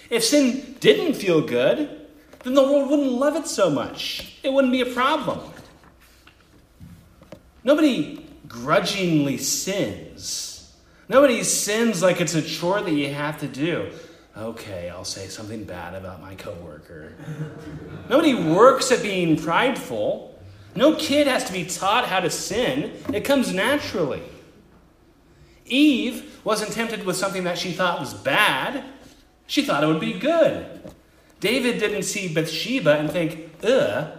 If 0.10 0.24
sin 0.24 0.78
didn't 0.80 1.16
feel 1.16 1.42
good, 1.42 2.08
then 2.44 2.54
the 2.54 2.64
world 2.64 2.90
wouldn't 2.90 3.12
love 3.12 3.36
it 3.36 3.48
so 3.48 3.70
much. 3.70 4.38
It 4.44 4.52
wouldn't 4.52 4.74
be 4.74 4.82
a 4.82 4.94
problem. 4.94 5.40
Nobody 7.64 8.26
grudgingly 8.48 9.38
sins. 9.38 10.53
Nobody 11.10 11.44
sins 11.44 12.02
like 12.02 12.22
it's 12.22 12.36
a 12.36 12.42
chore 12.42 12.82
that 12.82 12.92
you 12.92 13.14
have 13.14 13.40
to 13.40 13.48
do. 13.48 13.92
Okay, 14.36 14.90
I'll 14.90 15.06
say 15.06 15.28
something 15.28 15.64
bad 15.64 15.94
about 15.94 16.22
my 16.22 16.34
coworker. 16.36 17.14
Nobody 18.10 18.34
works 18.34 18.92
at 18.92 19.04
being 19.04 19.38
prideful. 19.38 20.40
No 20.76 20.96
kid 20.96 21.28
has 21.28 21.44
to 21.46 21.54
be 21.54 21.66
taught 21.66 22.06
how 22.06 22.20
to 22.20 22.30
sin. 22.30 22.94
It 23.14 23.26
comes 23.26 23.54
naturally. 23.54 24.24
Eve 25.66 26.42
wasn't 26.44 26.72
tempted 26.72 27.06
with 27.06 27.16
something 27.16 27.44
that 27.44 27.58
she 27.58 27.72
thought 27.72 28.00
was 28.00 28.14
bad. 28.14 28.84
She 29.46 29.64
thought 29.64 29.84
it 29.84 29.88
would 29.88 30.00
be 30.00 30.14
good. 30.14 30.92
David 31.40 31.78
didn't 31.78 32.04
see 32.04 32.34
Bathsheba 32.34 32.98
and 32.98 33.12
think, 33.12 33.52
ugh. 33.64 34.18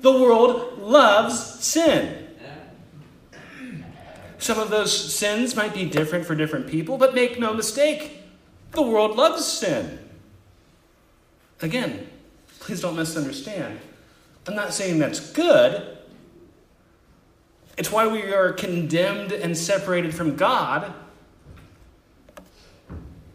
The 0.00 0.12
world 0.12 0.78
loves 0.78 1.38
sin. 1.64 2.21
Some 4.42 4.58
of 4.58 4.70
those 4.70 5.14
sins 5.14 5.54
might 5.54 5.72
be 5.72 5.84
different 5.84 6.26
for 6.26 6.34
different 6.34 6.66
people, 6.66 6.98
but 6.98 7.14
make 7.14 7.38
no 7.38 7.54
mistake, 7.54 8.22
the 8.72 8.82
world 8.82 9.16
loves 9.16 9.44
sin. 9.44 10.00
Again, 11.60 12.08
please 12.58 12.80
don't 12.80 12.96
misunderstand. 12.96 13.78
I'm 14.48 14.56
not 14.56 14.74
saying 14.74 14.98
that's 14.98 15.30
good. 15.30 15.96
It's 17.78 17.92
why 17.92 18.08
we 18.08 18.34
are 18.34 18.52
condemned 18.52 19.30
and 19.30 19.56
separated 19.56 20.12
from 20.12 20.34
God. 20.34 20.92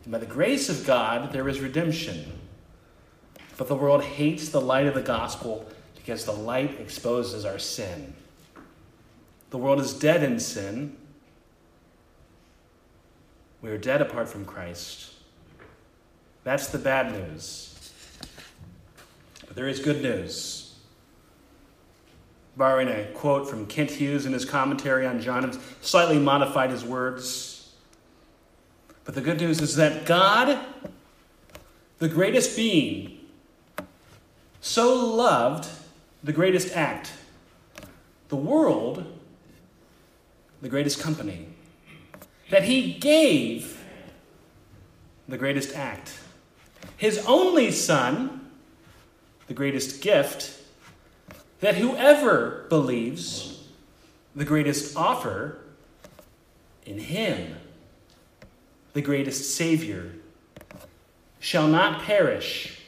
And 0.03 0.11
by 0.11 0.17
the 0.17 0.25
grace 0.25 0.67
of 0.67 0.85
God, 0.85 1.31
there 1.31 1.47
is 1.47 1.61
redemption. 1.61 2.33
But 3.55 3.69
the 3.69 3.75
world 3.75 4.03
hates 4.03 4.49
the 4.49 4.59
light 4.59 4.87
of 4.87 4.93
the 4.93 5.01
gospel 5.01 5.69
because 5.95 6.25
the 6.25 6.33
light 6.33 6.81
exposes 6.81 7.45
our 7.45 7.59
sin. 7.59 8.13
The 9.49 9.57
world 9.57 9.79
is 9.79 9.93
dead 9.93 10.23
in 10.23 10.39
sin. 10.39 10.97
We 13.61 13.69
are 13.69 13.77
dead 13.77 14.01
apart 14.01 14.27
from 14.27 14.45
Christ. 14.45 15.13
That's 16.43 16.67
the 16.67 16.77
bad 16.77 17.11
news. 17.11 17.91
But 19.45 19.55
there 19.55 19.67
is 19.67 19.79
good 19.79 20.01
news. 20.01 20.75
Borrowing 22.55 22.87
a 22.87 23.05
quote 23.13 23.49
from 23.49 23.65
Kent 23.67 23.91
Hughes 23.91 24.25
in 24.25 24.33
his 24.33 24.45
commentary 24.45 25.05
on 25.05 25.21
John, 25.21 25.43
and 25.43 25.57
slightly 25.81 26.19
modified 26.19 26.71
his 26.71 26.83
words. 26.83 27.73
But 29.05 29.15
the 29.15 29.21
good 29.21 29.39
news 29.39 29.61
is 29.61 29.75
that 29.77 30.05
God, 30.05 30.59
the 31.99 32.09
greatest 32.09 32.55
being, 32.55 33.19
so 34.59 35.05
loved 35.05 35.69
the 36.23 36.33
greatest 36.33 36.75
act, 36.75 37.13
the 38.27 38.35
world, 38.35 39.16
the 40.61 40.69
greatest 40.69 40.99
company, 40.99 41.47
that 42.49 42.63
he 42.63 42.93
gave 42.93 43.83
the 45.27 45.37
greatest 45.37 45.75
act. 45.75 46.19
His 46.95 47.23
only 47.27 47.71
son, 47.71 48.49
the 49.47 49.53
greatest 49.53 50.01
gift, 50.01 50.59
that 51.59 51.75
whoever 51.75 52.65
believes, 52.69 53.67
the 54.35 54.45
greatest 54.45 54.95
offer, 54.95 55.59
in 56.85 56.99
Him, 56.99 57.55
the 58.93 59.01
greatest 59.01 59.55
Savior, 59.55 60.13
shall 61.39 61.67
not 61.67 62.01
perish, 62.03 62.79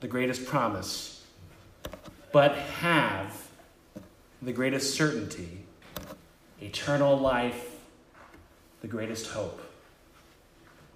the 0.00 0.08
greatest 0.08 0.46
promise, 0.46 1.24
but 2.32 2.56
have 2.56 3.48
the 4.40 4.52
greatest 4.52 4.94
certainty, 4.94 5.63
eternal 6.60 7.16
life, 7.16 7.78
the 8.80 8.88
greatest 8.88 9.28
hope. 9.28 9.60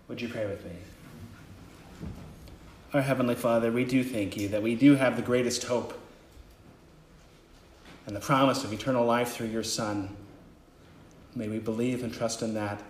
Would 0.09 0.21
you 0.21 0.29
pray 0.29 0.47
with 0.47 0.65
me? 0.65 0.73
Our 2.95 3.03
Heavenly 3.03 3.35
Father, 3.35 3.71
we 3.71 3.85
do 3.85 4.03
thank 4.03 4.37
you 4.37 4.49
that 4.49 4.63
we 4.63 4.75
do 4.75 4.95
have 4.95 5.17
the 5.17 5.23
greatest 5.23 5.65
hope 5.65 5.99
and 8.07 8.17
the 8.17 8.21
promise 8.21 8.65
of 8.65 8.73
eternal 8.73 9.05
life 9.05 9.33
through 9.33 9.49
your 9.49 9.63
Son. 9.63 10.17
May 11.35 11.49
we 11.49 11.59
believe 11.59 12.03
and 12.03 12.13
trust 12.13 12.41
in 12.41 12.55
that 12.55 12.83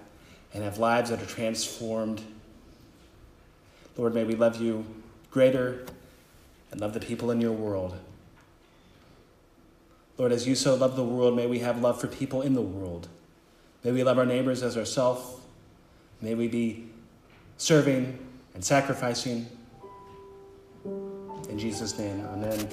and 0.55 0.63
have 0.63 0.79
lives 0.79 1.11
that 1.11 1.21
are 1.21 1.27
transformed. 1.27 2.23
Lord, 3.97 4.15
may 4.15 4.23
we 4.23 4.37
love 4.37 4.61
you 4.61 4.87
greater 5.31 5.85
and 6.71 6.81
love 6.81 6.95
the 6.95 7.01
people 7.01 7.33
in 7.33 7.41
your 7.41 7.53
world. 7.53 7.99
Lord, 10.19 10.33
as 10.33 10.49
you 10.49 10.57
so 10.57 10.75
love 10.75 10.97
the 10.97 11.05
world, 11.05 11.37
may 11.37 11.47
we 11.47 11.61
have 11.61 11.81
love 11.81 12.01
for 12.01 12.09
people 12.09 12.43
in 12.43 12.55
the 12.55 12.61
world. 12.61 13.09
May 13.85 13.93
we 13.93 14.03
love 14.03 14.19
our 14.19 14.27
neighbors 14.27 14.65
as 14.65 14.77
ourselves. 14.77 15.41
May 16.21 16.35
we 16.35 16.49
be 16.49 16.89
serving 17.57 18.19
and 18.55 18.65
sacrificing. 18.65 19.47
In 20.85 21.59
Jesus' 21.59 21.97
name, 21.97 22.27
amen. 22.27 22.69